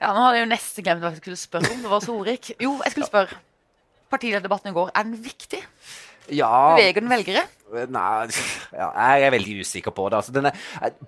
[0.00, 1.80] Ja, Nå hadde jeg jo nesten glemt hva jeg skulle spørre om.
[1.84, 2.52] Det var så ordrik.
[2.60, 3.40] Jo, jeg skulle spørre.
[4.10, 5.60] Partilederdebatten i går, er den viktig?
[6.34, 7.44] Ja, Beveger den velgere?
[7.70, 8.26] Nei,
[8.80, 10.18] ja, jeg er veldig usikker på det.
[10.18, 10.52] Altså, denne,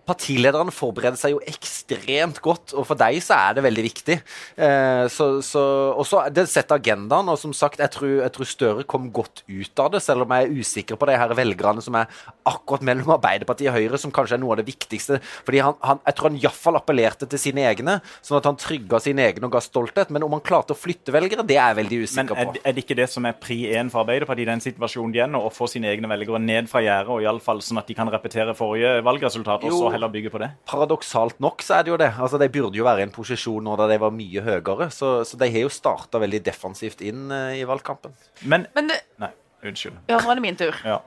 [0.08, 4.18] partilederen forbereder seg jo ekstremt godt, og for deg så er det veldig viktig.
[4.56, 5.62] Eh, så, så,
[5.96, 9.42] og så Det setter agendaen, og som sagt, jeg tror, jeg tror Støre kom godt
[9.48, 12.10] ut av det, selv om jeg er usikker på de her velgerne som er
[12.48, 15.20] akkurat mellom Arbeiderpartiet og Høyre, som kanskje er noe av det viktigste.
[15.46, 19.00] Fordi han, han, Jeg tror han iallfall appellerte til sine egne, sånn at han trygga
[19.02, 20.12] sine egne og ga stolthet.
[20.14, 22.76] Men om han klarte å flytte velgere, det er jeg veldig usikker er, Men er
[22.76, 25.52] det ikke det som er pri én for Arbeiderpartiet i den situasjonen er nå, å
[25.52, 28.10] få sine egne velgere ned fra gjerdet, og i alle fall sånn at de kan
[28.12, 30.50] repetere forrige valgresultat, og så heller bygge på det?
[30.68, 32.10] Paradoksalt nok så er det jo det.
[32.18, 34.90] Altså, De burde jo være i en posisjon nå da de var mye høyere.
[34.94, 38.16] Så, så de har jo starta veldig defensivt inn uh, i valgkampen.
[38.44, 39.32] Men Men det, Nei,
[39.64, 40.02] unnskyld.
[40.08, 40.82] ja, nå er det min tur.
[40.86, 41.00] Ja,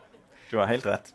[0.51, 1.13] du har helt rett.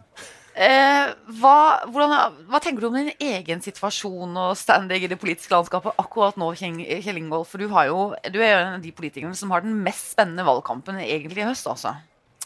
[0.60, 1.56] Eh, hva,
[1.88, 6.36] hvordan, hva tenker du om din egen situasjon og standing i det politiske landskapet akkurat
[6.40, 7.52] nå, Kjell Ingolf?
[7.52, 10.10] For du, har jo, du er jo en av de politikerne som har den mest
[10.16, 11.94] spennende valgkampen egentlig i høst, altså.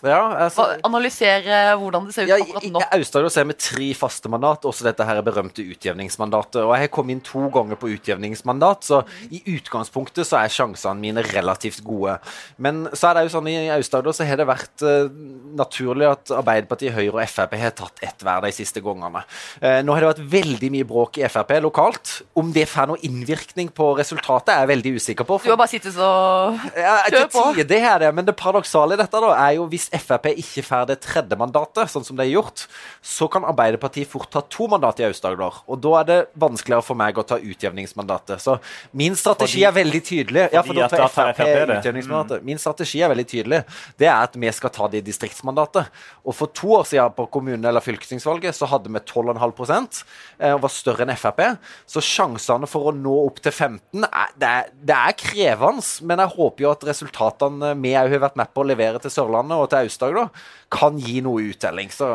[0.04, 2.82] Ja, altså, Analysere hvordan det ser ut ja, akkurat nå.
[2.98, 6.60] Aust-Agder ser er vi tre faste mandat, også dette her berømte utjevningsmandatet.
[6.62, 9.00] Og jeg har kommet inn to ganger på utjevningsmandat, så
[9.32, 12.18] i utgangspunktet så er sjansene mine relativt gode.
[12.60, 15.08] Men så er det jo sånn i Aust-Agder så har det vært uh,
[15.56, 19.24] naturlig at Arbeiderpartiet, Høyre og Frp har tatt ett hver de siste gangene.
[19.62, 22.18] Uh, nå har det vært veldig mye bråk i Frp lokalt.
[22.36, 25.40] Om det får noen innvirkning på resultatet, er jeg veldig usikker på.
[25.44, 27.48] Du har bare sittet og Ja, til på.
[27.56, 30.86] tider er det, men det paradoksale i dette da, er jo hvis Frp ikke får
[30.90, 32.66] det tredje mandatet, sånn som det er gjort,
[33.04, 35.62] så kan Arbeiderpartiet fort ta to mandat i Aust-Agder.
[35.68, 38.42] Og da er det vanskeligere for meg å ta utjevningsmandatet.
[38.42, 38.58] Så
[38.92, 40.52] min strategi Fordi- er veldig tydelig.
[40.52, 41.40] Ja, for da tar Frp
[41.78, 42.44] utjevningsmandatet.
[42.44, 43.64] Min strategi er veldig tydelig.
[43.98, 45.86] Det er at vi skal ta det distriktsmandatet.
[46.24, 50.04] Og for to år siden på kommune- eller fylkestingsvalget så hadde vi 12,5
[50.40, 51.58] eh, og var større enn Frp.
[51.86, 56.18] Så sjansene for å nå opp til 15 er, det, er, det er krevende, men
[56.18, 59.58] jeg håper jo at resultatene vi òg har vært med på å levere til Sørlandet
[59.58, 60.30] og til Aust-Agder,
[60.74, 61.90] kan gi noe uttelling.
[61.94, 62.08] Så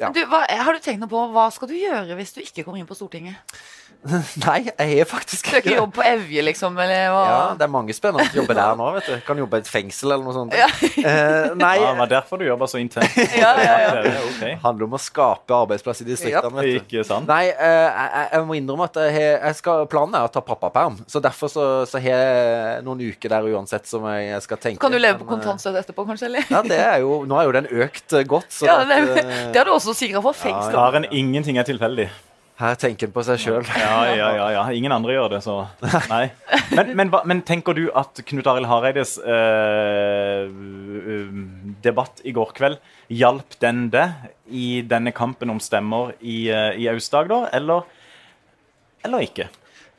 [0.00, 0.10] ja.
[0.14, 2.82] du, hva, Har du tenkt noe på hva skal du gjøre hvis du ikke kommer
[2.82, 3.40] inn på Stortinget?
[4.42, 5.74] Nei, jeg har faktisk ikke det.
[5.76, 6.74] jobb på Evje, liksom?
[6.82, 7.20] Eller og...
[7.22, 9.14] Ja, det er mange spennende jobber der nå, vet du.
[9.26, 10.56] Kan jobbe i et fengsel eller noe sånt.
[10.58, 10.66] Ja.
[10.72, 13.14] Uh, nei, Ja, det var derfor du jobba så intenst.
[13.42, 13.92] Ja, ja, ja.
[14.02, 16.80] Det er handler om å skape arbeidsplass i distriktene, vet du.
[16.82, 17.30] Ikke sant?
[17.30, 20.98] Nei, uh, jeg, jeg må innrømme at jeg, jeg skal, planen er å ta pappaperm.
[21.06, 24.82] Så derfor så, så har jeg noen uker der uansett som jeg skal tenke.
[24.82, 26.26] Kan du leve på eh, kontantstøtte etterpå, kanskje?
[26.32, 26.50] Eller?
[26.50, 28.50] Ja, det er jo, Nå er jo den økt godt.
[28.50, 30.74] Så Ja, at, det, eh, det har du også sikra for fengsel.
[30.74, 32.10] Karen, ingenting er tilfeldig.
[32.62, 33.66] Her tenker en på seg sjøl.
[33.78, 34.64] Ja, ja, ja, ja.
[34.74, 35.56] Ingen andre gjør det, så
[36.10, 36.24] nei.
[36.72, 42.78] Men, men, men tenker du at Knut Arild Hareides eh, um, debatt i går kveld
[43.12, 44.06] hjalp den det
[44.48, 47.84] i denne kampen om stemmer i, eh, i Aust-Agder, eller,
[49.04, 49.50] eller ikke?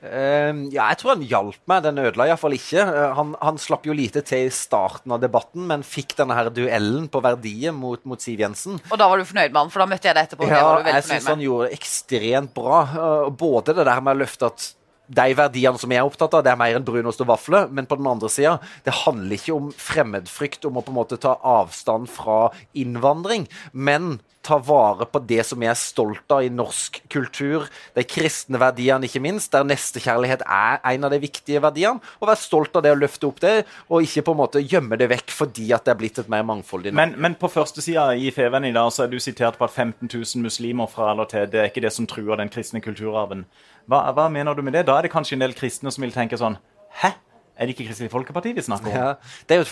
[0.03, 1.83] Eh, ja, jeg tror han hjalp meg.
[1.85, 2.83] Den ødela iallfall ikke.
[2.83, 6.51] Uh, han, han slapp jo lite til i starten av debatten, men fikk denne her
[6.53, 8.79] duellen på verdiet mot, mot Siv Jensen.
[8.91, 10.49] Og da var du fornøyd med han, for da møtte jeg deg etterpå.
[10.51, 12.85] Ja, var du jeg syns han gjorde det ekstremt bra.
[12.93, 14.71] Uh, Både det der med å løfte at
[15.13, 17.71] de verdiene som jeg er opptatt av, det er mer enn brunost og vafler.
[17.71, 21.19] Men på den andre sida, det handler ikke om fremmedfrykt, om å på en måte
[21.21, 22.47] ta avstand fra
[22.79, 23.47] innvandring.
[23.71, 28.61] Men ta vare på det som vi er stolt av i norsk kultur, de kristne
[28.61, 31.99] verdiene ikke minst, der nestekjærlighet er en av de viktige verdiene.
[32.21, 33.55] Og være stolt av det og løfte opp det,
[33.89, 36.45] og ikke på en måte gjemme det vekk fordi at det er blitt et mer
[36.47, 37.11] mangfoldig Norge.
[37.11, 40.09] Men, men på førstesida i Feven i dag så er du sitert på at 15
[40.11, 43.45] 000 muslimer fra eller til, det er ikke det som truer den kristne kulturarven.
[43.87, 44.85] Hva, hva mener du med det?
[44.87, 46.59] Da er det kanskje en del kristne som vil tenke sånn
[47.01, 47.15] Hæ?
[47.57, 48.93] Er det ikke Kristelig Folkeparti vi snakker om?
[48.97, 49.71] Ja, det er jo et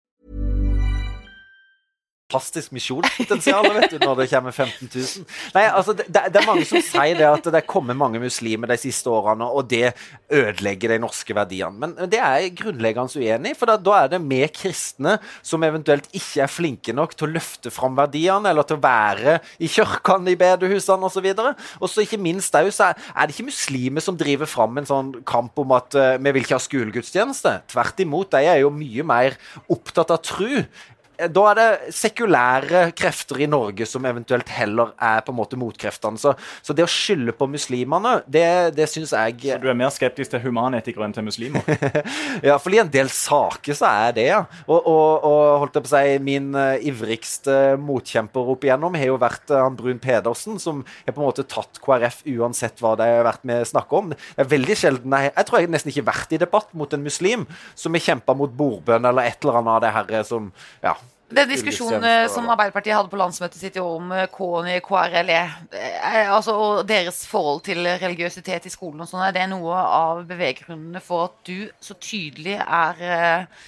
[2.31, 5.25] Fantastisk misjonspotensial vet du, når det kommer 15 000.
[5.55, 8.71] Nei, altså, det, det er mange som sier det at det er kommet mange muslimer
[8.71, 9.91] de siste årene, og det
[10.31, 11.75] ødelegger de norske verdiene.
[11.81, 15.63] Men det er jeg grunnleggende uenig i, for da, da er det vi kristne som
[15.65, 19.69] eventuelt ikke er flinke nok til å løfte fram verdiene, eller til å være i
[19.71, 21.27] kirkene, i bedehusene osv.
[21.81, 25.13] Og så ikke minst òg, så er det ikke muslimer som driver fram en sånn
[25.27, 27.57] kamp om at uh, vi vil ikke ha skolegudstjeneste.
[27.71, 29.37] Tvert imot, de er jo mye mer
[29.71, 30.63] opptatt av tru
[31.29, 36.19] da er det sekulære krefter i Norge som eventuelt heller er på en måte motkreftene.
[36.21, 38.45] Så, så det å skylde på muslimene, det,
[38.77, 41.65] det syns jeg Så du er mer skeptisk til humanetikere enn til muslimer?
[42.41, 44.39] Ja, for i en del saker så er det, ja.
[44.65, 49.11] Og, og, og holdt jeg på å si, min eh, ivrigste motkjemper opp igjennom har
[49.11, 52.95] jo vært eh, han Brun Pedersen, som har på en måte tatt KrF uansett hva
[52.99, 54.13] det har vært med snakk om.
[54.15, 56.97] Det er veldig sjelden Jeg, jeg tror jeg nesten ikke har vært i debatt mot
[56.97, 60.51] en muslim som har kjempa mot bordbønn eller et eller annet av det her som
[60.81, 60.95] Ja.
[61.31, 65.41] Den diskusjonen eh, som Arbeiderpartiet hadde på landsmøtet sitt om eh, KNI, KRLE,
[65.71, 70.25] eh, altså, og deres forhold til religiøsitet i skolen og sånn, er det noe av
[70.29, 73.63] beveggrunnene for at du så tydelig er eh,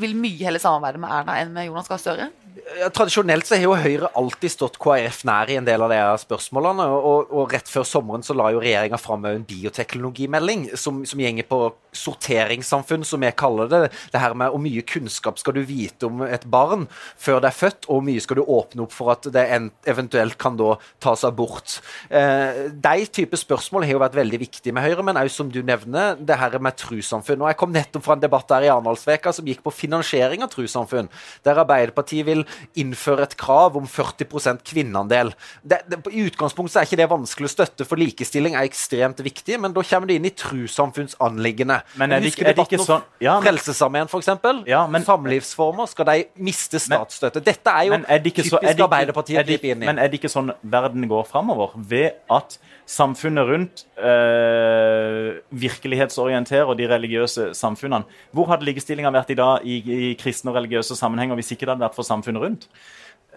[0.00, 2.30] Vil mye heller samarbeide med Erna enn med Jonas Gahr Støre?
[2.78, 5.98] Ja, tradisjonelt så har jo Høyre alltid stått KrF nær i en del av de
[6.22, 6.86] spørsmålene.
[6.94, 11.48] Og, og rett før sommeren så la jo regjeringa fram en bioteknologimelding som, som gjenger
[11.48, 13.80] på sorteringssamfunn, som jeg kaller det.
[14.12, 16.86] Det her med Hvor mye kunnskap skal du vite om et barn
[17.20, 19.44] før det er født, og hvor mye skal du åpne opp for at det
[19.88, 21.78] eventuelt kan da tas abort.
[22.08, 25.60] Eh, de type spørsmål har jo vært veldig viktige med Høyre, men òg som du
[25.62, 27.42] nevner, det her med trossamfunn.
[27.42, 30.52] Og Jeg kom nettopp fra en debatt der i Arendalsveka som gikk på finansiering av
[30.52, 31.10] trossamfunn,
[31.44, 32.44] der Arbeiderpartiet vil
[32.78, 35.32] innføre et krav om 40 kvinneandel.
[35.62, 39.60] Det, det, I utgangspunktet er ikke det vanskelig å støtte, for likestilling er ekstremt viktig,
[39.60, 41.81] men da kommer det inn i trossamfunnsanliggende.
[41.96, 44.28] Men er det, ikke- er det ikke sånn ja, Frelsesarmeen, f.eks.
[44.66, 45.86] Ja, men- Samlivsformer.
[45.88, 47.42] Skal de miste statsstøtte?
[47.44, 49.74] Dette er jo er det ikke så, er typisk det ikke, Arbeiderpartiet er det, griper
[49.76, 49.86] inn i.
[49.86, 51.70] Men er det ikke sånn verden går framover?
[51.76, 58.04] Ved at samfunnet rundt øh, virkelighetsorienterer de religiøse samfunnene.
[58.34, 59.76] Hvor hadde likestillinga vært i dag i,
[60.10, 62.68] i kristne og religiøse sammenhenger hvis ikke det hadde vært for samfunnet rundt?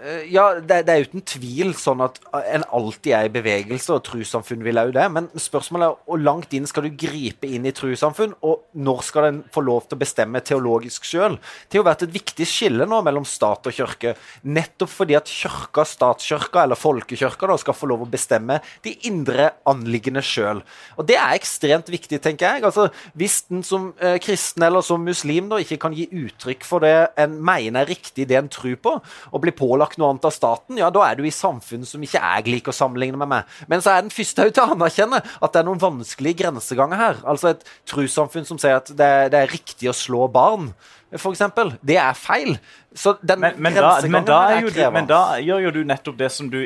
[0.03, 2.17] Eh, Ja, det, det er uten tvil sånn at
[2.51, 5.05] en alltid er i bevegelse, og trossamfunn vil òg det.
[5.13, 9.27] Men spørsmålet er hvor langt inn skal du gripe inn i trossamfunn, og når skal
[9.29, 11.37] den få lov til å bestemme teologisk sjøl?
[11.69, 15.85] Det har vært et viktig skille nå mellom stat og kirke, nettopp fordi at kirka,
[15.87, 20.63] statskirka eller folkekirka da, skal få lov å bestemme de indre anliggende sjøl.
[20.99, 22.65] Og det er ekstremt viktig, tenker jeg.
[22.67, 26.83] Altså, hvis en som eh, kristen eller som muslim da ikke kan gi uttrykk for
[26.83, 28.97] det en mener er riktig, det en tror på,
[29.31, 32.17] og blir pålagt noe annet av staten, ja, da er du i samfunn som ikke
[32.21, 33.43] jeg liker å sammenligne meg med.
[33.71, 37.15] Men så er den første til å anerkjenne at det er noen vanskelige grenseganger her.
[37.25, 40.73] Altså et trossamfunn som sier at det, er- det er riktig å slå barn,
[41.15, 41.75] eksempel.
[41.85, 42.57] Det er feil.
[42.93, 44.91] Så den Men, men, da, men, da er jo krevende.
[44.99, 46.63] men da gjør jo du nettopp det som du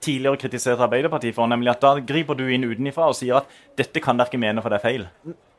[0.00, 4.00] tidligere kritiserte Arbeiderpartiet for, nemlig at da griper du inn utenifra og sier at dette
[4.04, 5.06] kan dere ikke mene, for det er feil.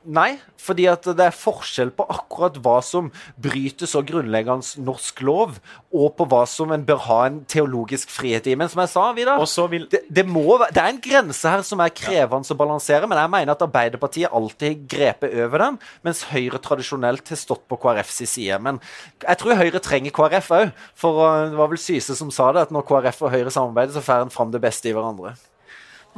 [0.08, 3.10] Nei, fordi at det er forskjell på akkurat hva som
[3.42, 5.58] bryter så grunnleggende norsk lov,
[5.92, 8.56] og på hva som en bør ha en teologisk frihet i.
[8.56, 11.84] Men som jeg sa, Vidar, vil det, det, må, det er en grense her som
[11.84, 16.24] er krevende å balansere, men jeg mener at Arbeiderpartiet alltid har grepet over den, mens
[16.32, 18.64] Høyre tradisjonelt har stått på KrFs side.
[18.64, 18.80] Men
[19.26, 22.70] jeg tror Høyre trenger KrF òg, for uh, det var vel Syse som sa det,
[22.70, 25.36] at når KrF og Høyre samarbeider, så får en fram det beste i hverandre.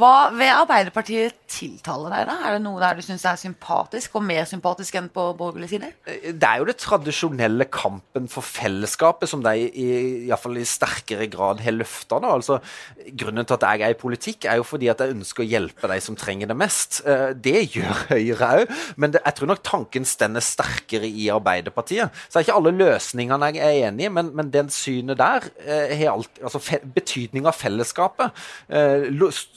[0.02, 2.36] Hva ved Arbeiderpartiet tiltaler deg, da?
[2.48, 5.90] Er det noe der du syns er sympatisk, og mer sympatisk enn på borgerlig side?
[6.08, 9.86] Det er jo det tradisjonelle kampen for fellesskapet som de i,
[10.26, 12.18] i, fall i sterkere grad har løfta.
[12.32, 12.58] Altså,
[13.20, 15.92] grunnen til at jeg er i politikk, er jo fordi at jeg ønsker å hjelpe
[15.92, 17.02] de som trenger det mest.
[17.06, 22.10] Eh, Det gjør Høyre òg, men det, jeg tror nok tanken stender sterkere i Arbeiderpartiet.
[22.26, 25.94] Så er ikke alle løsningene jeg er enig i, men, men den synet der eh,
[26.00, 26.64] har alt, altså
[26.96, 28.34] betydning av fellesskapet.
[28.72, 29.06] eh,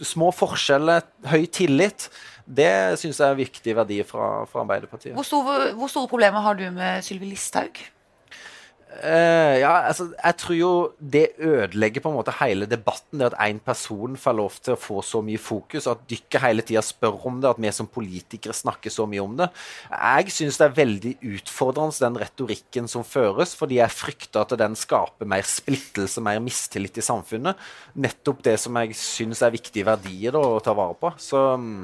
[0.04, 2.08] Små forskjeller, høy tillit.
[2.44, 5.14] Det syns jeg er viktige verdier fra, fra Arbeiderpartiet.
[5.16, 7.80] Hvor store, hvor store problemer har du med Sylvi Listhaug?
[9.02, 13.36] Eh, ja, altså, jeg tror jo det ødelegger på en måte hele debatten, det at
[13.42, 17.18] én person får lov til å få så mye fokus, at dere hele tida spør
[17.26, 19.48] om det, at vi som politikere snakker så mye om det.
[19.90, 24.78] Jeg syns det er veldig utfordrende, den retorikken som føres, fordi jeg frykter at den
[24.78, 27.58] skaper mer splittelse, mer mistillit i samfunnet.
[27.98, 31.10] Nettopp det som jeg syns er viktige verdier da, å ta vare på.
[31.18, 31.82] Så mm,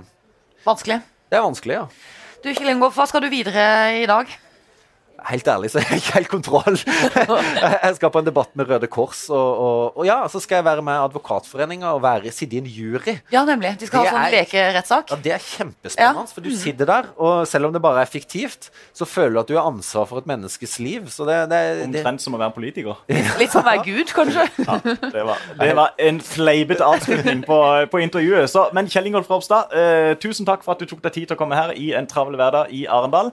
[0.66, 1.00] Vanskelig.
[1.32, 1.88] det er vanskelig, ja.
[2.40, 3.66] Du, Kjell Ingolf, hva skal du videre
[4.00, 4.30] i dag?
[5.28, 6.76] Helt ærlig så har jeg ikke helt kontroll.
[7.84, 10.64] jeg skal på en debatt med Røde Kors, og, og, og ja, så skal jeg
[10.66, 13.16] være med Advokatforeninga og være, sitte i en jury.
[13.32, 13.74] Ja, nemlig.
[13.80, 15.10] De skal Det ha sånn er- lekerettssak.
[15.12, 16.34] Ja, Det er kjempespennende, Ja.
[16.34, 19.48] for du sitter der, og selv om det bare er fiktivt, så føler du at
[19.52, 21.06] du har ansvar for et menneskes liv.
[21.12, 21.60] Så det, det,
[21.92, 23.00] det omtrent som å være politiker.
[23.10, 24.48] Litt som å være Gud, kanskje.
[24.70, 27.56] Ja, det, var, det var en fleipete avslutning på,
[27.90, 28.48] på intervjuet.
[28.52, 31.36] Så, men Kjell Ingolf Ropstad, eh, tusen takk for at du tok deg tid til
[31.36, 33.32] å komme her i en travel hverdag i Arendal.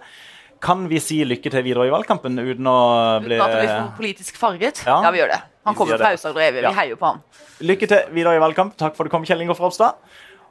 [0.61, 2.77] Kan vi si lykke til videre i valgkampen uten å
[3.23, 4.81] bli Uten at det blir for politisk farget.
[4.87, 5.01] Ja.
[5.05, 5.41] Ja, vi gjør det.
[5.67, 6.13] Han kommer fra.
[6.15, 6.71] Aust-Agder, vi Ja.
[6.71, 7.21] heier på han.
[7.61, 8.75] Lykke til videre i valgkamp.
[8.77, 9.95] Takk for at du kom, Kjell Ingolf Ropstad.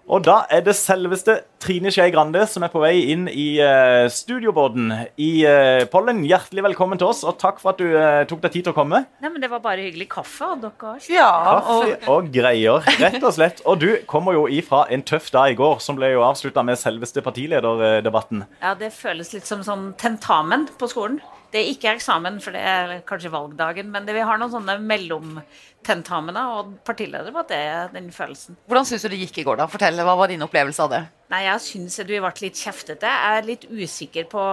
[0.07, 4.07] Og da er det selveste Trine Skei Grande som er på vei inn i uh,
[4.13, 6.21] studiobåten i uh, Pollen.
[6.29, 8.77] Hjertelig velkommen til oss, og takk for at du uh, tok deg tid til å
[8.77, 9.03] komme.
[9.19, 10.07] Nei, men Det var bare hyggelig.
[10.15, 11.09] Kaffe og dere òg.
[11.11, 13.65] Ja, og og greier, rett og slett.
[13.67, 16.79] Og du kommer jo ifra en tøff dag i går, som ble jo avslutta med
[16.79, 18.47] selveste partilederdebatten.
[18.63, 21.19] Ja, Det føles litt som sånn tentamen på skolen.
[21.53, 24.77] Det er ikke eksamen, for det er kanskje valgdagen, men det, vi har noen sånne
[24.83, 27.63] mellomtentamener, og partileder var det
[27.95, 28.59] den følelsen.
[28.67, 29.69] hvordan syns du det gikk i går, da?
[29.71, 31.03] Fortell, Hva var din opplevelse av det?
[31.33, 33.07] Nei, jeg syns vi ble litt kjeftete.
[33.07, 34.47] Jeg er litt usikker på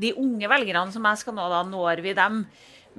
[0.00, 2.44] de unge velgerne som jeg skal nå, da når vi dem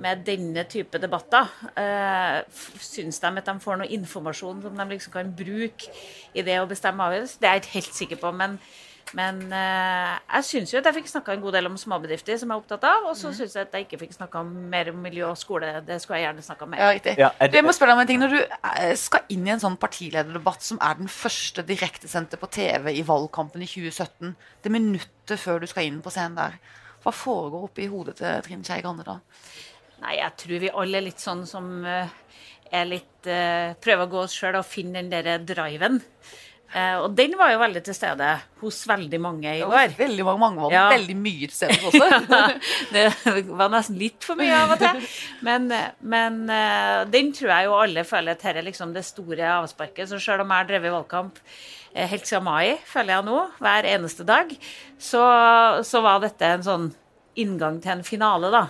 [0.02, 1.52] med denne type debatter?
[1.80, 2.42] Eh,
[2.84, 5.92] syns de at de får noe informasjon som de liksom kan bruke
[6.36, 7.40] i det å bestemme avgjørelse?
[7.40, 8.34] Det er jeg ikke helt sikker på.
[8.36, 8.58] Men
[9.14, 12.50] Men eh, jeg syns jo at jeg fikk snakka en god del om småbedrifter, som
[12.50, 13.06] jeg er opptatt av.
[13.12, 15.70] Og så syns jeg at jeg ikke fikk snakka mer om miljø og skole.
[15.86, 16.96] Det skulle jeg gjerne snakka mer Ja, om.
[16.98, 17.14] riktig.
[17.22, 18.20] Ja, er Du, det- jeg må spørre deg om en ting.
[18.20, 22.50] Når du eh, skal inn i en sånn partilederdebatt som er den første direktesendte på
[22.50, 26.58] TV i valgkampen i 2017, det minuttet før du skal inn på scenen der,
[27.06, 29.20] hva foregår oppi hodet til Trine Skei Grande da?
[30.02, 32.10] Nei, jeg tror vi alle er litt sånn som eh,
[32.74, 36.02] er litt eh, Prøver å gå oss sjøl og finne den derre driven.
[36.76, 40.42] Eh, og den var jo veldig til stede hos veldig mange i var veldig mange,
[40.42, 40.82] mange var Ja.
[40.92, 42.50] veldig mye til stede også.
[42.96, 43.06] det
[43.48, 45.06] var nesten litt for mye av og til.
[45.48, 45.70] Men,
[46.04, 50.10] men eh, den tror jeg jo alle føler at dette er liksom det store avsparket.
[50.12, 51.40] Så selv om jeg har drevet valgkamp
[51.94, 54.52] eh, helt siden mai, føler jeg nå, hver eneste dag,
[55.00, 55.24] så,
[55.88, 56.92] så var dette en sånn
[57.40, 58.66] inngang til en finale, da.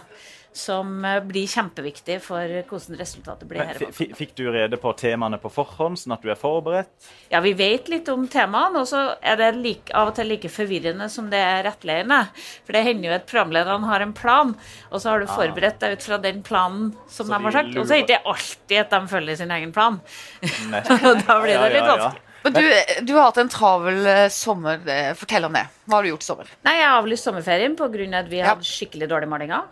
[0.55, 3.81] Som eh, blir kjempeviktig for hvordan resultatet blir her.
[3.91, 7.09] Fikk du rede på temaene på forhånd, sånn at du er forberedt?
[7.33, 10.51] Ja, vi vet litt om temaene, og så er det like, av og til like
[10.51, 12.21] forvirrende som det er rettledende.
[12.63, 14.55] For det hender jo at programlederne har en plan,
[14.89, 17.35] og så har du forberedt deg ut fra den planen som Ah.
[17.35, 17.77] Så de har sagt.
[17.77, 19.99] Og så er det ikke alltid at de følger sin egen plan.
[21.09, 22.21] Og da blir det litt vanskelig.
[22.45, 22.65] Men du,
[23.10, 24.79] du har hatt en travel eh, sommer.
[24.88, 25.65] eh, Fortell om det.
[25.89, 26.49] Hva har du gjort i sommer?
[26.65, 28.19] Nei, jeg har avlyst sommerferien pga.
[28.19, 28.51] at vi Ja.
[28.53, 29.63] hadde skikkelig dårlige målinger.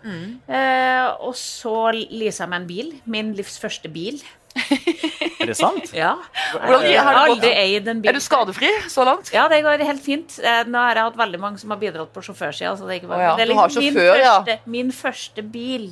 [0.49, 2.93] Eh, og så leasa jeg meg en bil.
[3.05, 4.19] Min livs første bil.
[5.43, 5.89] Er det sant?
[5.97, 6.13] Ja.
[6.53, 8.09] Hvordan- Jeg har aldri eid en bil.
[8.09, 9.31] Er du skadefri så langt?
[9.33, 10.37] Ja, det går helt fint.
[10.39, 12.77] Eh, Nå har jeg hatt veldig mange som har bidratt på sjåførsida.
[12.79, 14.57] Så det er bare, Å ja, det er liksom min, sjåfør, ja.
[14.65, 15.89] min første bil.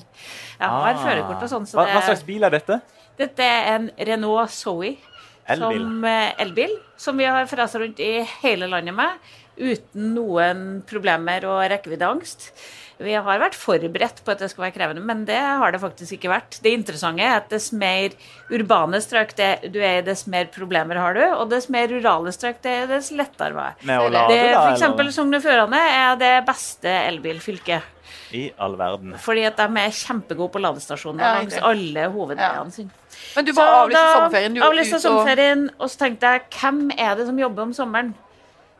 [0.59, 1.67] Jeg har førerkort og sånn.
[1.67, 1.85] Så Ah.
[1.85, 2.81] hva, hva slags bil er dette?
[3.17, 4.95] dette er en Renault Zoe.
[5.49, 5.81] Elbil.
[5.81, 6.75] Som eh, elbil.
[6.97, 9.31] Som vi har frasa rundt i hele landet med.
[9.57, 12.51] Uten noen problemer og rekkeviddeangst.
[13.01, 16.17] Vi har vært forberedt på at det skal være krevende, men det har det faktisk
[16.17, 16.59] ikke vært.
[16.61, 18.13] Det interessante er at dess mer
[18.53, 21.23] urbane strøk det, du er i, dess mer problemer har du.
[21.39, 23.87] Og dess mer rurale strøk det er, dess lettere var det.
[23.87, 25.11] Det, eller?
[25.11, 27.89] Sogn og Fjordane er det beste elbilfylket.
[28.31, 29.15] I all verden.
[29.19, 32.69] Fordi at de er kjempegode på ladestasjoner Ja, langs alle hovedveiene Ja.
[32.71, 32.91] sine.
[33.35, 34.53] Men du bare avlyste sommerferien.
[34.55, 38.13] Du avlyste og- sommerferien, og så tenkte jeg hvem er det som jobber om sommeren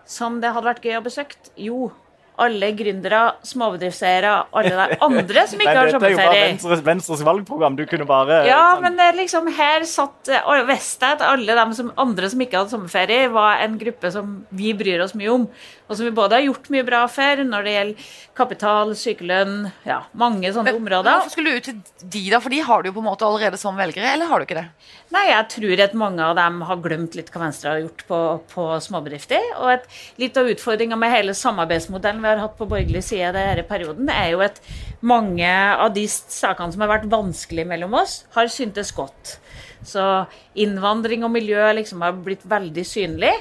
[0.06, 1.36] som det hadde vært gøy å besøke?
[1.58, 1.92] Jo,
[2.41, 6.39] alle gründere, småbedriftseiere, alle de andre som ikke Nei, har dette er jo bare.
[6.49, 7.75] Venstres, Venstres valgprogram.
[7.77, 11.25] Du kunne bare Ja, sånn- men det liksom her satt eh, Og visste jeg at
[11.27, 15.13] alle de som, andre som ikke hadde sommerferie, var en gruppe som vi bryr oss
[15.13, 15.47] mye om.
[15.89, 20.01] Og som vi både har gjort mye bra for når det gjelder kapital, sykelønn, ja,
[20.15, 21.19] mange sånne Men områder.
[21.19, 22.39] Hvorfor skulle du ut til de, da?
[22.39, 24.62] For de har du jo på en måte allerede som velgere, eller har du ikke
[24.62, 24.69] det?
[25.12, 28.19] Nei, jeg tror at mange av dem har glemt litt hva Venstre har gjort på,
[28.54, 29.50] på småbedrifter.
[29.60, 29.89] Og at
[30.21, 34.32] litt av utfordringa med hele samarbeidsmodellen vi har hatt på borgerlig side denne perioden, er
[34.32, 34.62] jo at
[35.04, 39.36] mange av de sakene som har vært vanskelige mellom oss, har syntes godt.
[39.84, 40.06] Så
[40.56, 43.34] innvandring og miljø liksom har blitt veldig synlig.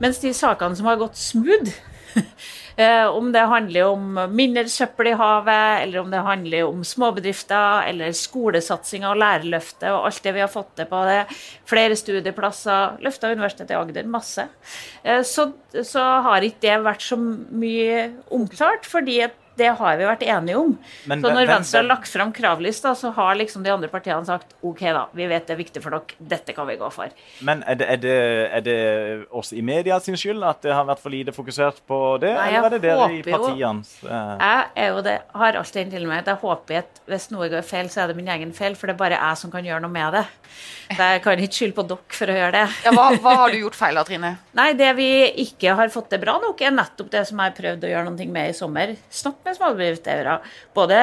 [0.00, 1.74] Mens de sakene som har gått smooth
[3.10, 8.14] om det handler om mindre søppel i havet, eller om det handler om småbedrifter, eller
[8.14, 11.18] skolesatsinga og lærerløftet og alt det vi har fått til på det.
[11.68, 14.46] Flere studieplasser, løfta Universitetet i Agder masse.
[15.02, 15.50] Eh, så,
[15.82, 20.56] så har ikke det vært så mye omtalt, fordi at det har vi vært enige
[20.60, 20.72] om.
[21.10, 24.54] Men så når Venstre har lagt fram kravlista, så har liksom de andre partiene sagt
[24.64, 27.12] OK, da, vi vet det er viktig for dere, dette kan vi gå for.
[27.46, 28.16] Men er det, er, det,
[28.58, 28.78] er det
[29.34, 32.48] oss i media sin skyld at det har vært for lite fokusert på det, Nei,
[32.54, 33.84] eller er det dere i partiene?
[34.06, 37.28] eh, Jeg er jo det, har alltid en til meg at jeg håper at hvis
[37.34, 39.52] noe går feil, så er det min egen feil, for det er bare jeg som
[39.52, 40.24] kan gjøre noe med det.
[40.88, 42.66] Så jeg kan ikke skylde på dere for å gjøre det.
[42.86, 44.30] Ja, hva, hva har du gjort feil da, Trine?
[44.56, 45.08] Nei, det vi
[45.44, 48.06] ikke har fått til bra nok, er nettopp det som jeg har prøvd å gjøre
[48.08, 48.94] noe med i sommer.
[49.12, 50.38] Snakk med småbedriftseiere.
[50.76, 50.98] Både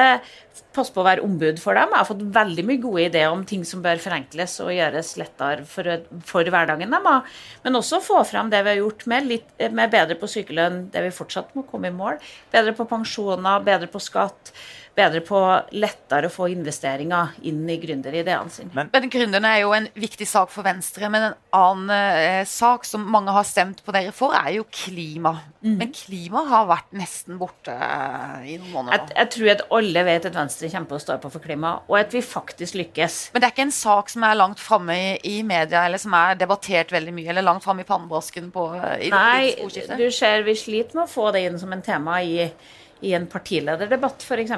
[0.76, 1.92] passe på å være ombud for dem.
[1.92, 5.66] Jeg har fått veldig mye gode ideer om ting som bør forenkles og gjøres lettere
[5.68, 5.90] for,
[6.28, 7.36] for hverdagen deres.
[7.64, 11.04] Men også få frem det vi har gjort med, litt, med bedre på sykelønn, det
[11.08, 12.20] vi fortsatt må komme i mål.
[12.52, 14.52] Bedre på pensjoner, bedre på skatt.
[14.96, 15.38] Bedre på
[15.76, 18.70] lettere å få investeringer inn i gründerideene sine.
[18.74, 22.84] Men- Men Gründerne er jo en viktig sak for Venstre, men en annen eh, sak
[22.88, 25.34] som mange har stemt på dere for, er jo klima.
[25.60, 29.16] Men klima har vært nesten borte eh, i noen måneder Jeg, nå.
[29.16, 31.98] jeg tror at alle vet at Venstre kommer til å stå på for klima, og
[32.00, 33.18] at vi faktisk lykkes.
[33.34, 36.14] Men det er ikke en sak som er langt framme i, i media, eller som
[36.14, 38.66] er debattert veldig mye, eller langt framme i pannebrasken på
[39.02, 42.22] i Nei, i du ser vi sliter med å få det inn som en tema
[42.24, 42.48] i,
[43.04, 44.52] i en partilederdebatt, f.eks.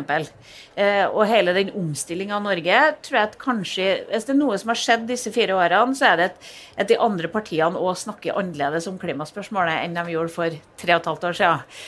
[0.78, 4.58] Eh, og hele den omstillinga av Norge tror jeg at kanskje Hvis det er noe
[4.60, 6.50] som har skjedd disse fire årene, så er det at,
[6.84, 11.02] at de andre partiene òg snakker annerledes om klimaspørsmålet enn de gjorde for tre og
[11.02, 11.80] et halvt år siden.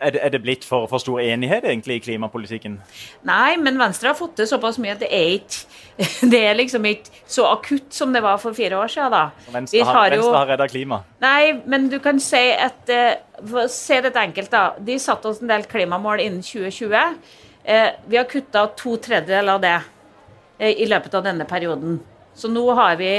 [0.00, 2.78] Er det, er det blitt for, for stor enighet egentlig i klimapolitikken?
[3.28, 5.79] Nei, men Venstre har fått til såpass mye at det er ikke
[6.32, 9.10] det er liksom ikke så akutt som det var for fire år siden.
[9.10, 9.52] da.
[9.52, 11.02] Venstre har, jo- har redda klima.
[11.20, 12.88] Nei, men du kan si at
[13.40, 14.74] å Se dette enkelt, da.
[14.78, 17.14] De satte oss en del klimamål innen 2020.
[17.64, 19.76] Eh, vi har kutta to tredjedeler av det
[20.58, 21.98] eh, i løpet av denne perioden.
[22.34, 23.10] Så nå, har vi,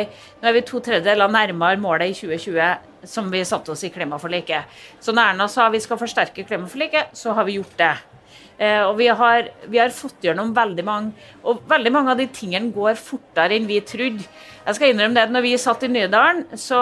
[0.41, 4.63] nå er vi to tredjedeler nærmere målet i 2020 som vi satte oss i klimaforliket.
[5.01, 7.93] Så når Erna sa vi skal forsterke klimaforliket, så har vi gjort det.
[8.61, 12.27] Eh, og vi har, vi har fått gjennom veldig mange Og veldig mange av de
[12.29, 14.27] tingene går fortere enn vi trodde.
[14.61, 16.81] Jeg skal innrømme det når vi satt i Nydalen, så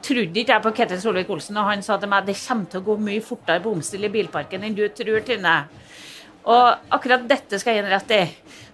[0.00, 2.86] trodde ikke jeg på Ketil Solvik-Olsen, og han sa til meg det kommer til å
[2.86, 5.58] gå mye fortere på å omstille bilparken enn du tror, Trine.
[6.48, 8.22] Og akkurat dette skal jeg gi rett i.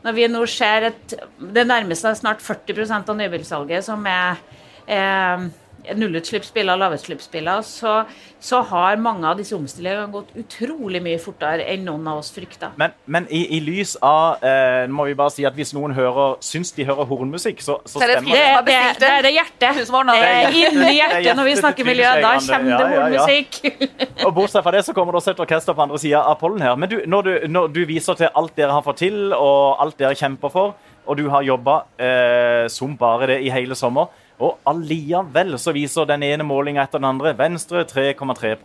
[0.06, 1.16] Når vi nå ser at
[1.56, 4.38] det nærmer seg snart 40% av nybilsalget som er
[4.86, 5.48] eh,
[5.94, 8.02] nullutslippsbiler lavutslippsbiler, så,
[8.42, 12.72] så har mange av disse omstillingene gått utrolig mye fortere enn noen av oss frykta.
[12.80, 16.36] Men, men i, i lys av eh, må vi bare si at Hvis noen hører,
[16.44, 18.64] syns de hører hornmusikk, så, så er stemmer Det, det.
[18.66, 19.12] det, det det.
[19.12, 19.54] er det hjertet.
[19.86, 22.10] Det er inni er hjertet når vi snakker miljø.
[22.24, 23.60] Da kommer det hornmusikk.
[23.62, 24.26] Ja, ja, ja.
[24.26, 26.62] Og Bortsett fra det så kommer det også et orkester på andre sida av pollen
[26.64, 26.76] her.
[26.76, 29.98] Men du, når, du, når du viser til alt dere har fått til, og alt
[30.00, 30.76] dere kjemper for,
[31.06, 34.10] og du har jobba eh, som bare det i hele sommer,
[34.42, 38.56] og alliavel så viser den ene målinga etter den andre Venstre 3,3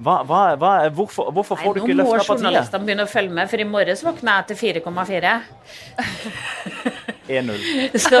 [0.00, 1.98] hva, hva, hva, hvorfor, hvorfor får du Nei, partiet?
[1.98, 5.32] nå må løfta journalistene begynne å følge med, for i morges våkna jeg til 4,4.
[7.28, 7.66] 1-0.
[8.06, 8.20] Så,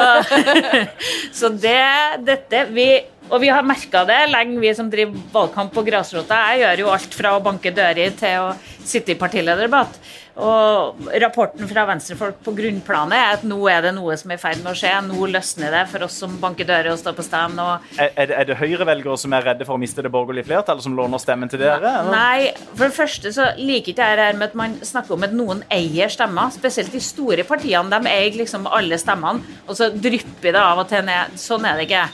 [1.40, 1.78] så det,
[2.26, 2.86] dette vi,
[3.30, 6.40] Og vi har merka det lenge, vi som driver valgkamp på grasrota.
[6.50, 8.54] Jeg gjør jo alt fra å banke dører til å
[8.90, 10.00] sitte i partilederdebatt.
[10.40, 14.40] Og rapporten fra venstrefolk på grunnplanet er at nå er det noe som er i
[14.40, 14.92] ferd med å skje.
[15.04, 17.60] Nå løsner det for oss som banker dører og står på stand.
[17.60, 20.96] og Er, er det, høyrevelgere som er redde for å miste det borgerlige flertallet, som
[20.96, 21.92] låner stemmen til dere?
[22.00, 22.14] eller?
[22.14, 25.28] Nei, for det første så liker ikke jeg det her med at man snakker om
[25.28, 26.54] at noen eier stemmer.
[26.56, 27.90] Spesielt de store partiene.
[27.92, 31.36] De eier liksom alle stemmene, og så drypper det av og til ned.
[31.42, 32.06] Sånn er det ikke.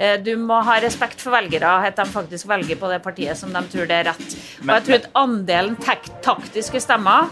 [0.00, 3.52] Eh, Du må ha respekt for velgere, at de faktisk velger på det partiet som
[3.54, 4.36] de tror det er rett.
[4.64, 5.78] Og jeg tror at andelen
[6.24, 7.30] taktiske stemmer,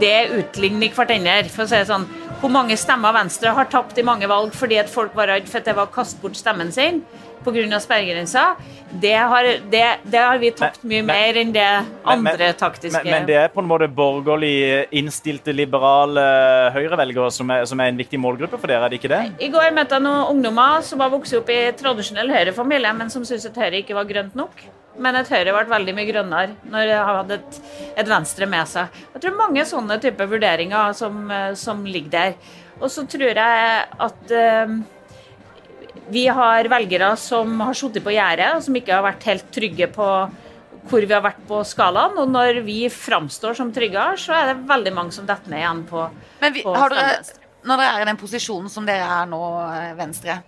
[0.00, 1.42] det utligner hverandre.
[1.52, 2.08] For å si det sånn,
[2.40, 5.62] hvor mange stemmer Venstre har tapt i mange valg fordi at folk var redd for
[5.62, 7.00] at det var å kaste bort stemmen sin
[7.46, 7.78] pga.
[7.80, 8.44] sperregrensa,
[9.02, 11.66] det har, det, det har vi tapt mye Men- mer enn det
[12.04, 16.26] andre men- taktiske Men, men det er på en måte borgerlig innstilte, liberale
[16.76, 19.22] høyrevelgere som er, som er en viktig målgruppe for dere, er det ikke det?
[19.42, 23.24] I går møtte jeg noen ungdommer som har vokst opp i tradisjonell Høyre-familie, men som
[23.24, 24.66] syntes at Høyre ikke var grønt nok.
[24.98, 27.58] Men at Høyre ble veldig mye grønnere når de hadde et,
[28.00, 28.94] et Venstre med seg.
[29.12, 32.38] Jeg tror mange sånne typer vurderinger som, eh, som ligger der.
[32.80, 34.72] Og så tror jeg at eh,
[36.12, 39.88] vi har velgere som har sittet på gjerdet, og som ikke har vært helt trygge
[39.94, 40.10] på
[40.86, 42.14] hvor vi har vært på skalaen.
[42.22, 45.82] Og når vi framstår som tryggere, så er det veldig mange som detter ned igjen
[45.88, 46.06] på,
[46.42, 47.18] Men vi, på har dere,
[47.66, 50.40] når dere er i den posisjonen som dere er nå, eh, Venstre,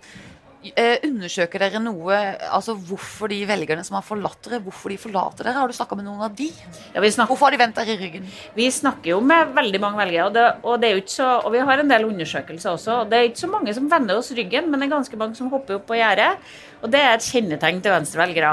[0.67, 2.17] eh, undersøker dere noe
[2.49, 5.57] Altså hvorfor de velgerne som har forlatt dere, hvorfor de forlater dere?
[5.59, 6.49] Har du snakka med noen av de?
[6.93, 8.27] Ja, vi snakker Hvorfor har de vendt dere i ryggen?
[8.55, 11.81] Vi snakker jo med veldig mange velgere, og, det, og, det så, og vi har
[11.81, 13.01] en del undersøkelser også.
[13.03, 15.37] og Det er ikke så mange som vender oss ryggen, men det er ganske mange
[15.39, 16.51] som hopper opp på gjerdet.
[16.79, 18.51] Og det er et kjennetegn til Venstre-velgere.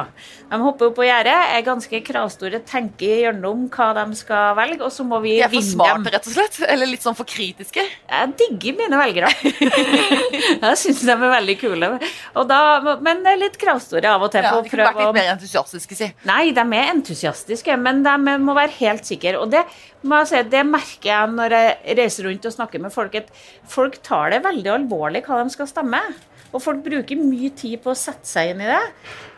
[0.51, 4.93] De hopper opp på gjerdet, er ganske kravstore, tenker gjennom hva de skal velge, og
[4.95, 6.59] så må vi De er for smarte, rett og slett?
[6.67, 7.85] Eller litt sånn for kritiske?
[7.85, 9.31] Jeg digger mine velgere.
[10.67, 11.91] jeg syns de er veldig kule.
[12.35, 12.61] Og da,
[13.07, 14.47] men litt kravstore av og til.
[14.47, 16.11] Ja, de kunne vært å- litt mer entusiastiske, si.
[16.27, 19.37] Nei, de er entusiastiske, men de må være helt sikre.
[19.39, 19.63] Og det,
[20.27, 23.31] si, det merker jeg når jeg reiser rundt og snakker med folk, at
[23.71, 26.03] folk tar det veldig alvorlig hva de skal stemme.
[26.53, 28.83] Og folk bruker mye tid på å sette seg inn i det,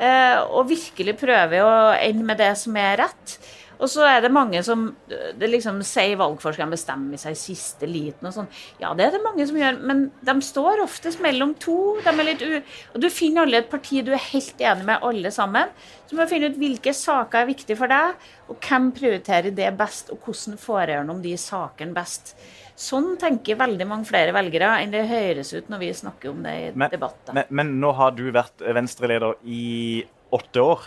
[0.04, 3.38] eh, og virkelig prøver å ende med det som er rett.
[3.78, 8.26] Og så er det mange som det liksom sier valgforskeren bestemmer seg i siste liten
[8.28, 8.48] og sånn.
[8.82, 11.78] Ja, det er det mange som gjør, men de står oftest mellom to.
[12.02, 12.58] De er litt u...
[12.94, 15.70] Og du finner alle et parti du er helt enig med, alle sammen.
[16.08, 18.18] Så må du finne ut hvilke saker er viktige for deg,
[18.48, 22.34] og hvem prioriterer det best, og hvordan får jeg gjennom de sakene best.
[22.78, 26.52] Sånn tenker veldig mange flere velgere enn det høres ut når vi snakker om det
[26.54, 27.34] i Men, debatter.
[27.34, 30.04] men, men nå har du vært Venstre-leder i
[30.34, 30.86] åtte år.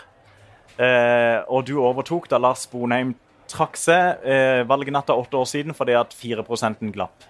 [0.78, 3.14] Eh, og du overtok da Lars Bonheim
[3.52, 7.28] trakk seg eh, valgnatta åtte år siden fordi at 4% glapp.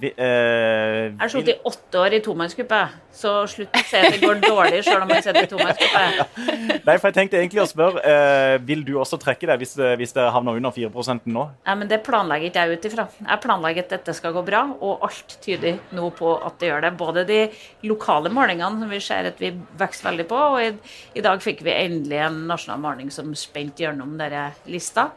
[0.00, 2.80] Vi, eh, Jeg har sittet i åtte år i tomannsgruppe,
[3.14, 6.02] så slutt å si at det går dårlig selv om man sitter i tomannsgruppe.
[6.86, 9.92] Nei, for jeg tenkte egentlig å spørre eh, Vil du også trekke deg hvis det,
[10.00, 11.46] hvis det havner under 4% nå?
[11.68, 13.06] Nei, men Det planlegger ikke jeg ut ifra.
[13.22, 16.86] Jeg planlegger at dette skal gå bra, og alt tyder nå på at det gjør
[16.88, 16.92] det.
[17.00, 17.40] Både de
[17.86, 20.70] lokale målingene, som vi ser at vi vokser veldig på, og i,
[21.14, 25.10] i dag fikk vi endelig en nasjonal måling som spente gjennom denne lista.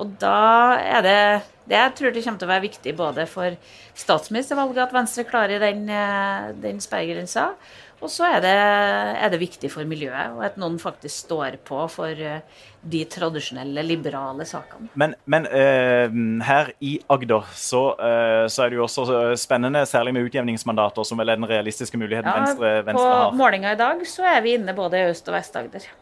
[0.00, 1.20] Og da er det
[1.70, 3.54] det jeg tror det kommer til å være viktig både for
[3.98, 7.52] statsministervalget at Venstre klarer den, eh, den sperregrensa.
[8.00, 8.56] Og så er det,
[9.20, 12.40] er det, viktig for miljøet, og at noen faktisk står på for eh,
[12.80, 14.88] de tradisjonelle, liberale sakene.
[14.96, 16.16] Men, men uh,
[16.48, 21.20] her i Agder så, uh, så, er det jo også spennende, særlig med utjevningsmandater, som
[21.20, 23.26] vel er den realistiske muligheten ja, Venstre, Venstre har.
[23.34, 25.92] På målinga i dag så er vi inne både i Øst- og Vest-Agder.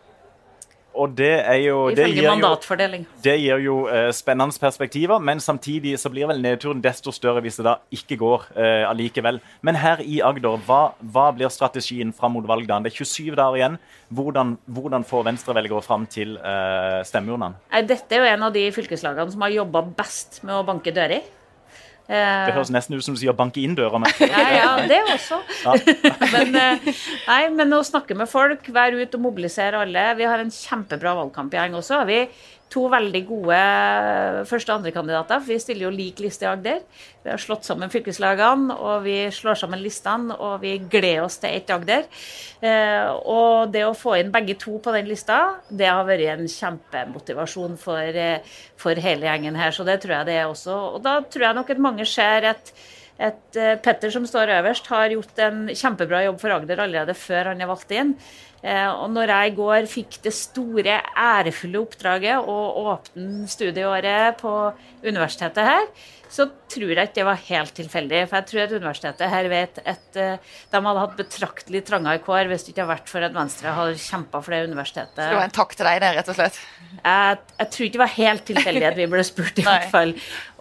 [0.95, 2.49] Og det er jo det gir jo,
[3.23, 7.61] det gir jo uh, spennende perspektiver, men samtidig så blir vel nedturen desto større hvis
[7.61, 9.41] det da ikke går uh, allikevel.
[9.63, 12.87] Men her i Agder, hva, hva blir strategien fram mot valgdagen?
[12.87, 13.79] Det er 27 dager igjen.
[14.09, 17.61] Hvordan, hvordan får venstrevelgere fram til uh, stemmeurnene?
[17.89, 21.27] Dette er jo en av de fylkeslagene som har jobba best med å banke dører.
[22.09, 24.01] Det høres nesten ut som du sier 'banke inn døra'.
[24.01, 24.13] Men...
[24.33, 25.43] Ja, ja, det også.
[25.65, 25.75] Ja.
[26.35, 26.87] men, eh,
[27.29, 30.07] nei, men å snakke med folk, være ute og mobilisere alle.
[30.17, 32.01] Vi har en kjempebra valgkamp i gjeng også.
[32.09, 32.23] Vi
[32.73, 33.59] to veldig gode
[34.49, 35.41] første- og andrekandidater.
[35.47, 36.83] Vi stiller jo lik liste i Agder.
[37.25, 41.51] Vi har slått sammen fylkeslagene, og vi slår sammen listene, og vi gleder oss til
[41.57, 42.05] ett Agder.
[42.61, 46.47] Eh, og det å få inn begge to på den lista, det har vært en
[46.47, 48.39] kjempemotivasjon for, eh,
[48.77, 49.71] for hele gjengen her.
[49.71, 50.95] Så det tror jeg det er også.
[50.95, 52.73] Og da tror jeg nok at mange ser at
[53.19, 57.51] et eh, Petter som står øverst, har gjort en kjempebra jobb for Agder allerede før
[57.53, 58.15] han er valgt inn.
[58.59, 62.59] Eh, og når jeg i går fikk det store, ærefulle oppdraget å
[62.91, 64.55] åpne studieåret på
[65.05, 65.91] universitetet her,
[66.29, 68.19] så tror jeg ikke det var helt tilfeldig.
[68.29, 72.51] For jeg tror at universitetet her vet at uh, de hadde hatt betraktelig trangere kår
[72.51, 75.23] hvis det ikke hadde vært for at Venstre hadde kjempa for det universitetet.
[75.23, 76.61] Så det var en takk til deg, det, rett og slett?
[76.99, 80.15] Jeg, jeg tror ikke det var helt tilfeldig at vi ble spurt, i hvert fall.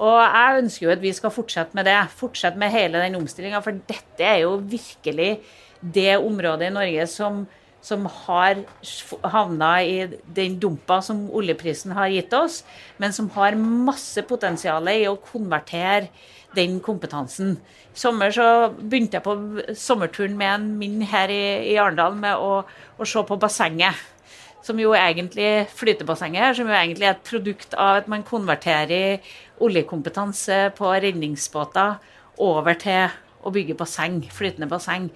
[0.07, 1.99] Og jeg ønsker jo at vi skal fortsette med det.
[2.21, 5.33] Fortsette med hele den omstillinga, for dette er jo virkelig
[5.81, 7.43] det området i Norge som
[7.87, 8.63] som har
[9.23, 12.63] havna i den dumpa som oljeprisen har gitt oss,
[12.99, 16.09] men som har masse potensial i å konvertere
[16.57, 17.57] den kompetansen.
[17.93, 19.35] I sommer så begynte jeg på
[19.77, 22.61] sommerturen med en min her i, i Arendal med å,
[22.97, 24.05] å, se på bassenget.
[24.65, 29.23] Som jo egentlig flytebassenget her, som jo egentlig er et produkt av at man konverterer
[29.63, 32.01] oljekompetanse på redningsbåter
[32.43, 33.13] over til
[33.47, 35.07] å bygge basseng, flytende basseng.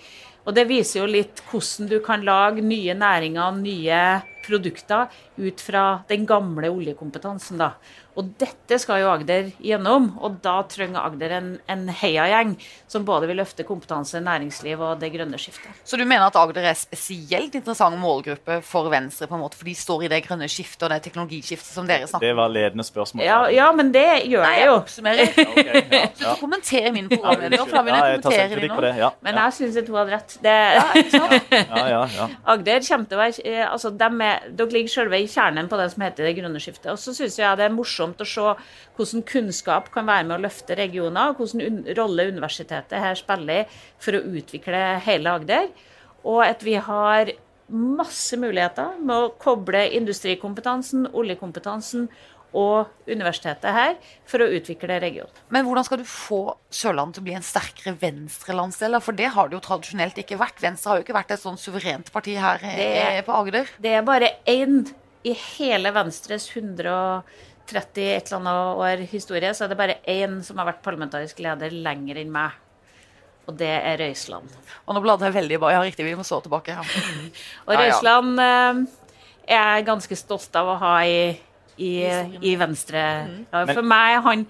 [0.42, 4.04] Og det viser jo litt hvordan du kan lage nye næringer, nye
[4.42, 7.62] produkter ut fra den gamle oljekompetansen.
[7.62, 7.74] da.
[8.20, 12.57] Og dette skal jo Agder gjennom, og da trenger Agder en, en heiagjeng
[12.91, 15.72] som både vil løfte kompetanse, næringsliv og det grønne skiftet.
[15.88, 19.70] Så du mener at Agder er spesielt interessant målgruppe for Venstre, på en måte, for
[19.70, 22.28] de står i det grønne skiftet og det teknologiskiftet som dere snakker om?
[22.28, 23.24] Det var ledende spørsmål.
[23.24, 24.76] Ja, ja men det gjør Nei, jeg jo.
[24.82, 25.32] Oppsummerer.
[25.45, 26.36] okay, ja, ja.
[26.41, 28.93] Kommentere min programleder, for da vil jeg kommentere din nå.
[28.99, 30.38] Ja, men jeg syns hun hadde rett.
[30.43, 30.57] Det...
[32.51, 36.03] Agder kommer til å være eh, altså, Dere ligger selve i kjernen på det som
[36.03, 36.91] heter det grønne skiftet.
[36.91, 38.47] Og så syns jeg det er morsomt morsomt å se
[38.97, 43.70] hvordan kunnskap kan være med å løfte regioner, hvilken un rolle universitetet her spiller
[44.02, 45.72] for å utvikle hele Agder.
[46.24, 47.34] Og at vi har
[47.72, 52.10] masse muligheter med å koble industrikompetansen, oljekompetansen
[52.52, 53.93] og universitetet her
[54.28, 55.32] for å utvikle regionen.
[55.56, 58.99] Men hvordan skal du få Sørlandet til å bli en sterkere venstrelandsdel?
[58.99, 60.60] For det har det jo tradisjonelt ikke vært.
[60.60, 63.72] Venstre har jo ikke vært et sånn suverent parti her er, på Agder.
[63.80, 64.84] Det er bare én
[65.24, 66.91] i hele Venstres 100
[67.70, 71.39] 30 et eller annet år historie, så er det bare én som har vært parlamentarisk
[71.43, 72.57] leder lenger enn meg.
[73.49, 74.49] Og det er Røisland.
[74.86, 76.76] Og nå bladde jeg veldig i Ja, riktig, vi må så tilbake.
[76.76, 76.84] Ja.
[77.68, 78.84] og Røisland eh,
[79.47, 81.24] er jeg ganske stolt av å ha i,
[81.78, 81.93] i,
[82.41, 83.01] i Venstre.
[83.28, 83.39] Mm.
[83.49, 84.45] Ja, for meg, han,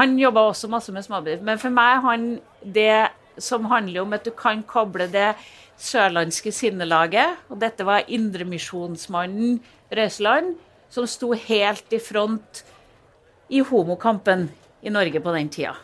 [0.00, 2.30] han jobba også masse med småbedrifter, men for meg han
[2.64, 3.10] det
[3.42, 5.34] som handler om at du kan koble det
[5.80, 9.58] sørlandske sinnelaget, og dette var indremisjonsmannen
[9.94, 10.54] Røisland,
[10.94, 12.62] som sto helt i front
[13.48, 14.46] i homokampen
[14.80, 15.74] i Norge på den tida.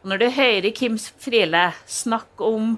[0.00, 2.76] Og når du hører Kim Friele snakke om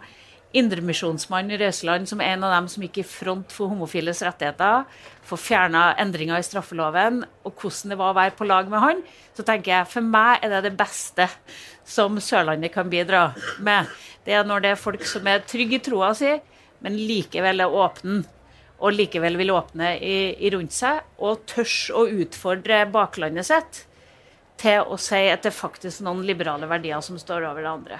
[0.57, 4.87] indremisjonsmannen i Røsland som en av dem som gikk i front for homofiles rettigheter,
[5.27, 9.03] for fjerna endringer i straffeloven, og hvordan det var å være på lag med han,
[9.37, 11.29] så tenker jeg for meg er det det beste
[11.87, 13.29] som Sørlandet kan bidra
[13.63, 13.91] med.
[14.27, 16.33] Det er når det er folk som er trygge i troa si,
[16.83, 18.25] men likevel er åpne
[18.79, 23.85] og likevel vil åpne i, i rundt seg, og tørs å utfordre baklandet sitt.
[24.57, 27.99] til å si at det er faktisk noen liberale verdier som står over det andre.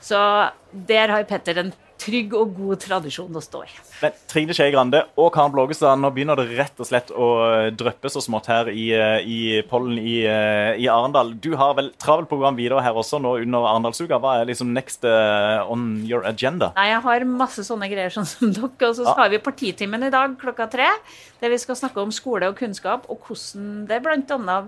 [0.00, 0.18] Så
[0.70, 3.70] der har Petter en trygg og god tradisjon å stå i.
[4.02, 7.68] Men Trine Skei Grande og Karen Blågestad, nå begynner det rett og slett å eh,
[7.76, 9.38] dryppe så smått her i, eh, i
[9.68, 11.34] pollen i, eh, i Arendal.
[11.42, 14.20] Du har vel travelt program videre her også nå under Arendalsuka.
[14.22, 16.72] Hva er liksom next on your agenda?
[16.76, 18.90] Nei, Jeg har masse sånne greier sånn som dere.
[18.90, 20.90] Og så har vi partitimen i dag klokka tre.
[21.40, 24.60] Der vi skal snakke om skole og kunnskap, og hvordan det bl.a.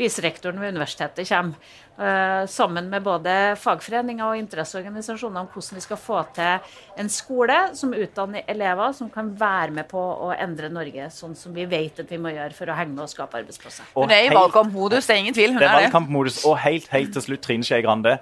[0.00, 1.72] viserektoren ved universitetet kommer.
[1.98, 7.56] Eh, sammen med både fagforeninger og interesseorganisasjoner om hvordan vi skal få til en skole
[7.78, 12.04] som utdanner elever som kan være med på å endre Norge, sånn som vi vet
[12.04, 13.90] at vi må gjøre for å henge med og skape arbeidsplasser.
[13.94, 15.56] Og Hun er i valgkampmodus, det er ingen tvil.
[15.56, 16.44] Hun Det er valgkampmodus.
[16.44, 18.18] Og helt, helt til slutt, Trine Skei Grande.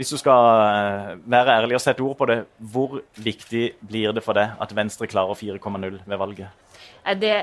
[0.00, 2.38] Hvis du skal eh, være ærlig og sette ord på det,
[2.72, 6.48] hvor viktig blir det for deg at Venstre klarer 4,0 ved valget?
[7.04, 7.34] Nei, Det,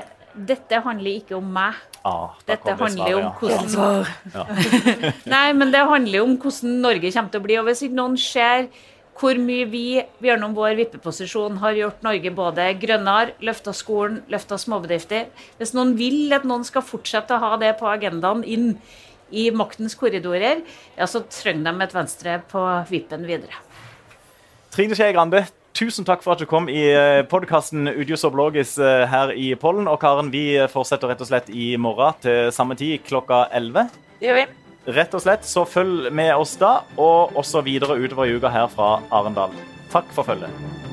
[0.46, 1.78] dette handler ikke om meg.
[2.06, 3.72] Ah, Dette det handler jo om hvordan
[4.32, 4.44] ja.
[5.34, 7.58] Nei, men det handler jo om hvordan Norge kommer til å bli.
[7.60, 8.68] Og hvis ikke noen ser
[9.18, 9.82] hvor mye vi
[10.22, 15.26] gjennom vår vippeposisjon har gjort Norge både grønnere, løfta skolen, løfta småbedrifter
[15.58, 18.76] Hvis noen vil at noen skal fortsette å ha det på agendaen inn
[19.34, 20.62] i maktens korridorer,
[20.96, 23.58] ja, så trenger de et Venstre på vippen videre.
[24.72, 25.42] Trine Skei Grande,
[25.78, 26.82] tusen takk for at du kom i
[27.30, 29.86] podkasten Udios og Blogis eh, her i Pollen.
[29.90, 33.86] Og Karen, vi fortsetter rett og slett i morgen til samme tid, klokka 11.
[34.18, 34.46] Det gjør vi.
[34.98, 38.70] Rett og slett, så følg med oss da, og også videre utover i uka her
[38.72, 39.54] fra Arendal.
[39.92, 40.87] Takk for følget.